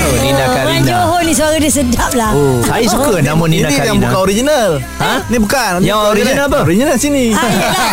Oh 0.00 0.16
Nina 0.18 0.42
Orang 0.42 0.54
Karina 0.54 0.86
Johor 0.86 1.20
ni 1.22 1.32
suara 1.32 1.56
dia 1.56 1.70
sedap 1.70 2.12
lah. 2.12 2.32
Oh, 2.32 2.60
saya 2.60 2.84
suka 2.84 3.20
nama 3.20 3.44
Nina 3.44 3.66
Ini 3.66 3.74
Karina. 3.74 3.88
yang 3.88 3.98
bukan 4.00 4.18
original. 4.20 4.68
Ha? 4.98 5.12
Ni 5.26 5.36
bukan. 5.38 5.72
Yang 5.80 5.96
bukan 5.96 6.10
original 6.10 6.44
apa? 6.46 6.58
Original 6.62 6.96
sini. 6.96 7.24
Ah, 7.30 7.46
yelah. 7.46 7.86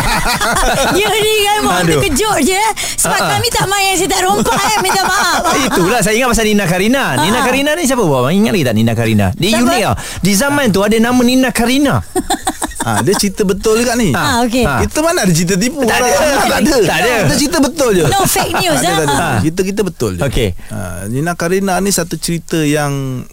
Dia 0.92 1.06
ni 1.14 1.34
kan 1.40 1.60
Aduh. 1.78 1.84
terkejut 1.94 2.38
je 2.42 2.54
eh. 2.54 2.70
Sebab 2.96 3.14
Ah, 3.14 3.22
ah. 3.22 3.30
kami 3.32 3.48
tak 3.48 3.64
main 3.66 3.84
yang 3.86 3.98
saya 3.98 4.10
tak 4.10 4.22
rompak 4.24 4.56
eh. 4.58 4.76
Minta 4.80 5.02
maaf 5.04 5.40
Itulah 5.66 6.00
saya 6.00 6.14
ingat 6.14 6.28
pasal 6.30 6.44
Nina 6.46 6.64
Karina. 6.64 7.04
Nina 7.18 7.38
Ah. 7.38 7.44
Karina 7.44 7.70
ni 7.72 7.84
siapa 7.84 8.02
buat? 8.02 8.28
Ingat 8.28 8.52
lagi 8.52 8.64
tak 8.64 8.74
Nina 8.74 8.92
Karina? 8.92 9.26
Dia 9.32 9.48
Siapa? 9.50 9.64
unik 9.64 9.80
tau. 9.80 9.94
Di 10.20 10.32
zaman 10.34 10.66
tu 10.68 10.80
ada 10.80 10.96
nama 10.96 11.20
Nina 11.20 11.48
Karina. 11.50 11.94
Ha, 12.78 13.02
dia 13.02 13.10
cerita 13.12 13.42
betul 13.42 13.78
juga 13.78 13.92
ni. 13.92 14.10
Ah, 14.10 14.42
okey. 14.42 14.62
Ha. 14.62 14.80
Kita 14.80 14.98
mana 15.00 15.22
ada 15.22 15.30
cerita 15.30 15.54
tipu 15.54 15.82
Tak 15.82 15.98
ada. 15.98 16.10
Tak 16.46 16.58
ada 16.60 16.74
Tak 16.80 16.96
ada. 16.96 17.12
Kita 17.20 17.34
cerita 17.36 17.58
betul 17.60 17.88
je 17.92 18.04
No 18.04 18.22
fake 18.22 18.54
news 18.56 18.80
ada. 18.80 19.04
Ha. 19.04 19.28
Cerita 19.40 19.60
kita 19.62 19.80
betul 19.82 20.10
je 20.14 20.22
Okey. 20.22 20.48
ha, 20.68 20.78
Nina 21.04 21.32
Karina 21.32 21.74
ni 21.76 21.90
satu 21.90 22.14
cerita 22.14 22.56
yang 22.58 23.26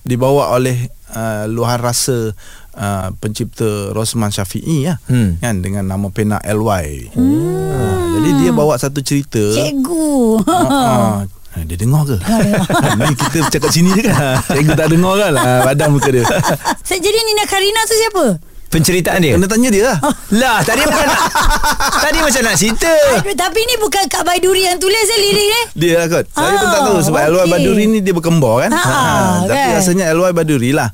Dibawa 0.00 0.50
oleh 0.50 0.74
uh, 1.08 1.44
Luar 1.46 1.78
rasa 1.78 2.32
uh, 2.72 3.08
Pencipta 3.14 3.64
Rosman 3.90 4.28
Syafi'i 4.28 4.82
ya, 4.82 4.98
Hmm. 5.06 5.38
kan, 5.38 5.60
Dengan 5.60 5.86
nama 5.86 6.08
pena 6.08 6.40
LY 6.40 7.14
ha, 7.14 7.20
Jadi 8.10 8.30
dia 8.38 8.50
bawa 8.50 8.74
satu 8.74 8.98
cerita 9.00 9.38
Cikgu 9.38 10.40
ha, 10.44 10.58
ha, 11.52 11.58
Dia 11.60 11.76
dengar 11.76 12.02
ke? 12.06 12.16
Ni 12.98 13.14
kita 13.14 13.38
cakap 13.50 13.70
sini 13.70 13.92
je 13.92 14.02
kan 14.04 14.18
Cikgu 14.56 14.72
tak 14.74 14.88
dengar 14.88 15.14
kan 15.16 15.32
ha, 15.32 15.62
Badan 15.64 15.92
muka 15.92 16.08
dia 16.08 16.26
Jadi 16.82 17.18
Nina 17.22 17.44
Karina 17.44 17.80
tu 17.84 17.94
siapa? 17.94 18.49
Penceritaan 18.70 19.18
dia. 19.18 19.34
Kena 19.34 19.46
tanya 19.46 19.68
dia 19.68 19.82
lah 19.84 19.98
Lah, 20.40 20.58
tadi 20.62 20.80
macam 20.80 21.04
nak 21.04 21.20
Tadi 22.06 22.18
macam 22.20 22.42
nak 22.44 22.54
cerita. 22.54 22.92
Aduh, 23.16 23.34
tapi 23.34 23.60
ni 23.60 23.74
bukan 23.76 24.06
Kak 24.06 24.22
Baiduri 24.22 24.62
yang 24.62 24.78
tulis 24.78 25.04
eh 25.04 25.18
lirik 25.20 25.42
ni 25.44 25.62
Dia 25.76 25.92
lah 25.96 26.06
kot 26.08 26.24
Saya 26.28 26.54
pun 26.54 26.68
tak 26.68 26.80
tahu 26.84 26.98
Sebab 27.02 27.18
Ah, 27.18 27.26
Elwai 27.26 27.42
okey. 27.42 27.52
Baduri 27.52 27.84
ni 27.86 27.98
Dia 27.98 28.12
berkembar 28.12 28.54
kan 28.62 28.70
Ha, 28.72 28.94
Tapi 29.44 29.58
kan? 29.60 29.74
rasanya 29.76 30.04
Elwai 30.08 30.30
Baduri 30.30 30.70
lah 30.70 30.88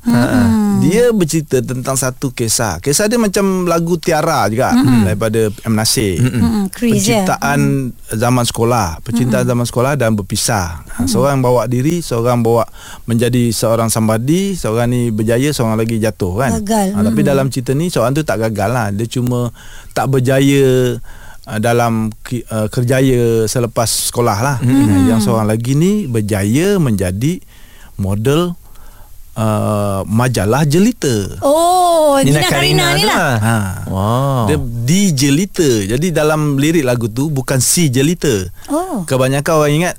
Dia 0.87 1.11
bercerita 1.11 1.59
tentang 1.59 1.99
satu 1.99 2.31
kisah. 2.31 2.79
Kisah 2.79 3.11
dia 3.11 3.19
macam 3.19 3.67
lagu 3.67 3.99
Tiara 3.99 4.47
juga 4.47 4.71
Daripada 5.03 5.51
M. 5.67 5.73
Nasir. 5.75 6.17
Hmm, 6.23 6.71
Chris 6.71 7.03
ya 7.03 7.27
Penciptaan 7.27 7.91
zaman 8.15 8.45
sekolah. 8.47 9.03
Percintaan 9.03 9.43
zaman 9.43 9.65
sekolah 9.67 9.99
Dan 9.99 10.15
berpisah. 10.15 10.87
Ha, 10.87 11.03
Seorang 11.03 11.43
bawa 11.43 11.67
diri 11.67 11.99
Seorang 11.99 12.39
bawa 12.39 12.63
Menjadi 13.03 13.51
seorang 13.51 13.91
somebody 13.91 14.55
Seorang 14.55 14.87
ni 14.87 15.01
berjaya 15.11 15.51
Seorang 15.51 15.75
lagi 15.75 15.99
jatuh 15.99 16.33
kan? 16.39 16.63
Gagal. 16.63 16.95
ha, 16.95 17.03
Tapi 17.03 17.21
dalam 17.21 17.51
cerita 17.51 17.75
ni 17.75 17.91
Seorang 17.91 18.15
tu 18.15 18.23
tak 18.23 18.39
gagal 18.47 18.69
lah. 18.71 18.87
Dia 18.95 19.05
cuma 19.11 19.51
Tak 19.91 20.07
berjaya 20.07 20.95
uh, 21.47 21.59
dalam 21.63 22.11
uh, 22.11 22.67
kerjaya 22.67 23.47
selepas 23.47 24.11
sekolah 24.11 24.37
lah. 24.43 24.57
Hmm. 24.59 25.07
Yang 25.07 25.31
seorang 25.31 25.47
lagi 25.47 25.73
ni 25.79 26.05
berjaya 26.05 26.75
menjadi 26.77 27.39
model 27.97 28.53
uh, 29.37 30.01
majalah 30.09 30.65
jelita. 30.65 31.37
Oh 31.45 32.17
Nina, 32.19 32.41
Nina 32.41 32.49
Karina, 32.49 32.57
Karina 32.57 32.85
ni 32.97 33.03
lah 33.05 33.17
lah. 33.17 33.35
Ha. 33.37 33.57
Wow. 33.87 34.43
Dia 34.49 34.57
di 34.59 35.01
jelita. 35.13 35.69
Jadi 35.85 36.09
dalam 36.09 36.57
lirik 36.57 36.83
lagu 36.83 37.07
tu 37.07 37.29
bukan 37.29 37.61
si 37.61 37.93
jelita. 37.93 38.49
Oh 38.73 39.05
Kebanyakan 39.05 39.53
orang 39.53 39.73
ingat 39.77 39.95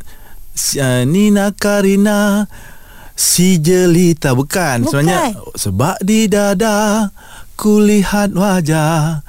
uh, 0.83 1.03
Nina 1.07 1.55
Karina 1.55 2.51
si 3.15 3.63
jelita 3.63 4.35
bukan. 4.35 4.85
Bukan. 4.85 4.91
Sebenarnya 4.91 5.39
sebab 5.55 5.97
di 6.03 6.27
dada 6.27 7.09
kulihat 7.59 8.35
wajah 8.35 9.23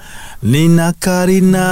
Nina 0.45 0.95
Karina 0.97 1.69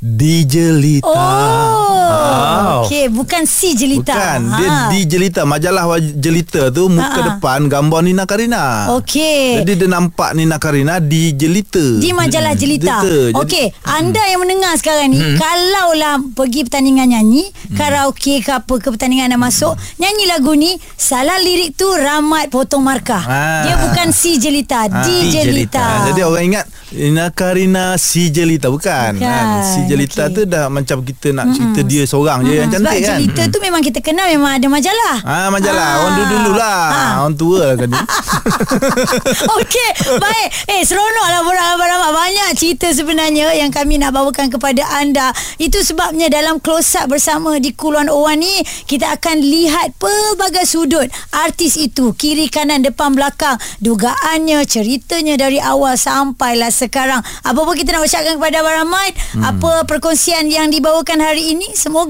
di 0.00 0.44
jelita. 0.44 1.08
Oh 1.08 2.07
Wow. 2.28 2.84
Okey 2.84 3.08
Bukan 3.08 3.42
si 3.44 3.72
jelita 3.72 4.12
Bukan 4.12 4.40
Dia 4.54 4.68
di 4.88 5.00
jelita 5.04 5.42
Majalah 5.42 5.84
jelita 5.98 6.68
tu 6.68 6.86
Muka 6.86 7.06
Ha, 7.08 7.14
ha. 7.14 7.26
depan 7.30 7.60
Gambar 7.66 8.00
Nina 8.02 8.24
Karina 8.24 8.92
Okey 8.94 9.60
Jadi 9.60 9.72
dia 9.74 9.88
nampak 9.88 10.32
Nina 10.32 10.56
Karina 10.56 10.98
Di 10.98 11.32
jelita 11.32 11.80
di 11.98 12.10
majalah 12.10 12.52
jelita. 12.52 13.00
Jelita. 13.00 13.30
Jadi- 13.30 13.36
Okey, 13.38 13.66
anda 13.84 14.20
yang 14.24 14.40
mendengar 14.40 14.74
sekarang 14.74 15.08
ni, 15.08 15.20
kalaulah 15.36 16.18
pergi 16.32 16.64
pertandingan 16.64 17.08
nyanyi, 17.08 17.44
karaoke 17.72 18.40
ke 18.40 18.50
apa 18.52 18.74
ke 18.74 18.88
pertandingan 18.88 19.28
anda 19.28 19.38
masuk, 19.38 19.72
nyanyi 19.96 20.24
lagu 20.26 20.52
ni, 20.52 20.74
salah 20.94 21.38
lirik 21.38 21.72
tu 21.74 21.86
Rahmat 21.88 22.48
potong 22.48 22.82
markah. 22.82 23.20
Ah. 23.20 23.62
Dia 23.62 23.74
bukan 23.78 24.10
si 24.10 24.36
jelita, 24.36 24.84
Ah, 24.84 25.00
di 25.00 25.14
di 25.22 25.28
jelita. 25.30 25.46
jelita. 25.46 25.84
Ha, 25.84 26.04
jadi 26.08 26.20
orang 26.24 26.44
ingat 26.46 26.64
Nina 26.90 27.28
Karina 27.28 27.84
si 27.96 28.28
jelita 28.28 28.68
bukan, 28.68 29.12
Bukan, 29.14 29.22
kan? 29.22 29.46
Si 29.62 29.78
jelita 29.86 30.24
okey. 30.26 30.34
tu 30.34 30.42
dah 30.44 30.66
macam 30.68 30.98
kita 31.00 31.28
nak 31.30 31.52
cerita 31.52 31.80
dia 31.82 32.02
seorang 32.02 32.17
je 32.20 32.52
yang 32.52 32.66
Hmm, 32.68 32.74
sebab 32.74 32.84
cantik 32.84 33.00
kan. 33.00 33.10
jelita 33.14 33.42
tu 33.48 33.58
memang 33.58 33.80
kita 33.80 33.98
kenal 34.00 34.26
memang 34.26 34.52
ada 34.54 34.66
majalah. 34.66 35.16
Ah 35.22 35.48
majalah 35.48 35.84
Ah. 35.84 35.98
orang 35.98 36.14
dulu-dulu 36.14 36.52
lah. 36.54 36.82
Ah. 36.88 37.12
Orang 37.20 37.34
tua 37.34 37.60
lah 37.64 37.74
kan. 37.76 37.90
Okey, 39.58 39.88
baik. 40.16 40.48
Eh, 40.68 40.82
seronoklah 40.82 41.40
borak 41.42 41.66
Abang 41.68 41.88
Rahmat. 41.88 42.10
Banyak 42.10 42.48
cerita 42.54 42.88
sebenarnya 42.88 43.52
yang 43.52 43.68
kami 43.68 43.96
nak 43.96 44.12
bawakan 44.12 44.48
kepada 44.48 44.82
anda. 44.94 45.30
Itu 45.56 45.80
sebabnya 45.80 46.28
dalam 46.28 46.58
close 46.58 46.96
up 46.96 47.08
bersama 47.08 47.56
di 47.56 47.72
Kuluan 47.72 48.08
Owan 48.08 48.38
ni, 48.38 48.54
kita 48.84 49.12
akan 49.12 49.38
lihat 49.38 49.94
pelbagai 49.96 50.64
sudut 50.64 51.06
artis 51.30 51.76
itu. 51.76 52.12
Kiri, 52.12 52.48
kanan, 52.48 52.80
depan, 52.82 53.12
belakang. 53.12 53.54
Dugaannya, 53.78 54.64
ceritanya 54.64 55.36
dari 55.36 55.58
awal 55.58 55.94
sampailah 55.94 56.70
sekarang. 56.70 57.18
Apa-apa 57.42 57.72
kita 57.74 57.92
nak 57.92 58.04
ucapkan 58.04 58.34
kepada 58.34 58.56
Abang 58.58 58.76
Rahmat, 58.78 59.12
hmm. 59.34 59.42
apa 59.44 59.70
perkongsian 59.84 60.46
yang 60.46 60.68
dibawakan 60.68 61.20
hari 61.20 61.52
ini, 61.52 61.72
semoga 61.72 62.07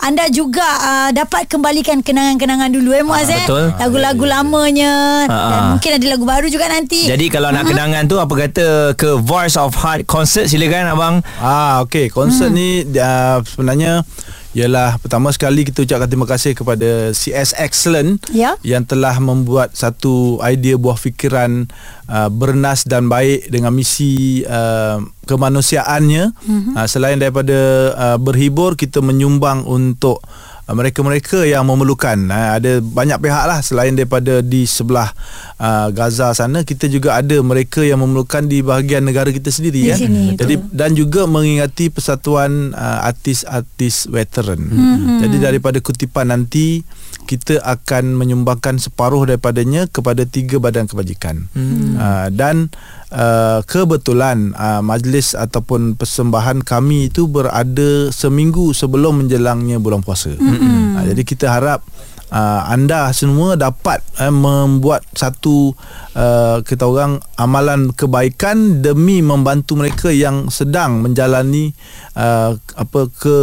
anda 0.00 0.24
juga 0.30 0.64
uh, 0.64 1.10
dapat 1.10 1.48
kembalikan 1.50 2.00
kenangan-kenangan 2.00 2.70
dulu 2.70 2.90
eh 2.94 3.04
Muaz 3.04 3.28
eh. 3.28 3.44
betul. 3.44 3.72
Lagu-lagu 3.76 4.24
lamanya 4.24 4.92
Ah, 5.24 5.50
dan 5.50 5.60
ah. 5.60 5.68
mungkin 5.76 5.90
ada 5.96 6.06
lagu 6.06 6.24
baru 6.24 6.46
juga 6.48 6.66
nanti. 6.68 7.06
Jadi 7.06 7.26
kalau 7.32 7.50
nak 7.50 7.66
kenangan 7.68 8.04
tu 8.06 8.16
apa 8.20 8.34
kata 8.34 8.66
ke 8.94 9.18
Voice 9.20 9.56
of 9.56 9.74
Heart 9.74 10.06
concert 10.08 10.46
silakan 10.48 10.90
abang. 10.92 11.14
Ah 11.40 11.84
okey, 11.84 12.08
konsert 12.10 12.50
hmm. 12.52 12.58
ni 12.58 12.68
uh, 12.98 13.38
sebenarnya 13.44 14.02
ialah 14.54 15.02
pertama 15.02 15.34
sekali 15.34 15.66
kita 15.66 15.82
ucapkan 15.82 16.06
terima 16.06 16.30
kasih 16.30 16.54
kepada 16.54 17.10
CS 17.10 17.58
Excellent 17.58 18.22
Ya. 18.30 18.54
yang 18.62 18.86
telah 18.86 19.18
membuat 19.18 19.74
satu 19.74 20.38
idea 20.46 20.78
buah 20.78 20.94
fikiran 20.94 21.66
uh, 22.06 22.30
bernas 22.30 22.86
dan 22.86 23.10
baik 23.10 23.50
dengan 23.50 23.74
misi 23.74 24.46
uh, 24.46 25.02
kemanusiaannya 25.26 26.24
mm-hmm. 26.30 26.74
uh, 26.78 26.86
selain 26.86 27.18
daripada 27.18 27.58
uh, 27.98 28.18
berhibur 28.22 28.78
kita 28.78 29.02
menyumbang 29.02 29.66
untuk 29.66 30.22
mereka-mereka 30.64 31.44
yang 31.44 31.68
memerlukan 31.68 32.16
uh, 32.32 32.56
ada 32.56 32.80
banyak 32.80 33.20
pihak 33.20 33.44
lah 33.44 33.60
selain 33.60 33.92
daripada 33.92 34.40
di 34.40 34.64
sebelah 34.64 35.12
uh, 35.60 35.92
Gaza 35.92 36.32
sana 36.32 36.64
kita 36.64 36.88
juga 36.88 37.20
ada 37.20 37.36
mereka 37.44 37.84
yang 37.84 38.00
memerlukan 38.00 38.48
di 38.48 38.64
bahagian 38.64 39.04
negara 39.04 39.28
kita 39.28 39.52
sendiri 39.52 39.84
Di 39.84 39.90
ya 39.92 39.96
sini, 40.00 40.40
jadi 40.40 40.56
betul. 40.56 40.72
dan 40.72 40.90
juga 40.96 41.20
mengingati 41.28 41.92
persatuan 41.92 42.72
uh, 42.72 43.04
artis-artis 43.04 44.08
veteran 44.08 44.64
mm-hmm. 44.64 45.18
jadi 45.28 45.36
daripada 45.52 45.84
kutipan 45.84 46.32
nanti 46.32 46.80
kita 47.24 47.62
akan 47.62 48.18
menyumbangkan 48.18 48.82
separuh 48.82 49.24
daripadanya 49.24 49.86
kepada 49.86 50.26
tiga 50.26 50.58
badan 50.58 50.90
kebajikan 50.90 51.46
hmm. 51.54 51.94
uh, 51.96 52.28
dan 52.34 52.68
uh, 53.14 53.62
kebetulan 53.64 54.52
uh, 54.58 54.82
majlis 54.82 55.38
ataupun 55.38 55.94
persembahan 55.94 56.66
kami 56.66 57.08
itu 57.08 57.30
berada 57.30 58.10
seminggu 58.10 58.74
sebelum 58.74 59.24
menjelangnya 59.24 59.78
bulan 59.78 60.02
puasa 60.02 60.34
hmm. 60.34 60.98
uh, 60.98 61.04
jadi 61.14 61.22
kita 61.22 61.46
harap 61.48 61.80
uh, 62.34 62.60
anda 62.66 63.14
semua 63.14 63.54
dapat 63.54 64.02
uh, 64.18 64.34
membuat 64.34 65.06
satu 65.14 65.70
uh, 66.18 66.58
kita 66.66 66.82
orang 66.82 67.22
amalan 67.38 67.94
kebaikan 67.94 68.82
demi 68.82 69.22
membantu 69.22 69.78
mereka 69.78 70.10
yang 70.10 70.50
sedang 70.50 71.06
menjalani 71.06 71.70
uh, 72.18 72.58
apa 72.74 73.00
ke 73.14 73.36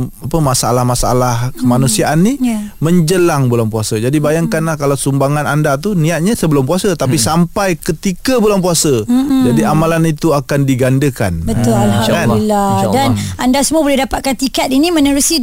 apa 0.00 0.38
masalah-masalah 0.40 1.52
kemanusiaan 1.60 2.24
ni 2.24 2.34
Ya. 2.38 2.70
menjelang 2.78 3.50
bulan 3.50 3.66
puasa. 3.68 3.98
Jadi 3.98 4.22
bayangkanlah 4.22 4.78
kalau 4.78 4.94
sumbangan 4.94 5.44
anda 5.44 5.74
tu 5.76 5.98
niatnya 5.98 6.38
sebelum 6.38 6.64
puasa 6.64 6.94
tapi 6.94 7.18
sampai 7.18 7.74
ketika 7.76 8.38
bulan 8.38 8.62
puasa. 8.62 9.02
Jadi 9.42 9.66
amalan 9.66 10.06
itu 10.06 10.30
akan 10.32 10.64
digandakan. 10.64 11.42
Betul 11.42 11.74
insyaAllah. 11.74 12.38
Alhamdulillah 12.38 12.68
InsyaAllah. 12.78 12.94
Dan 12.94 13.08
anda 13.42 13.60
semua 13.66 13.82
boleh 13.82 13.98
dapatkan 14.06 14.34
tiket 14.38 14.70
ini 14.70 14.88
Menerusi 14.94 15.42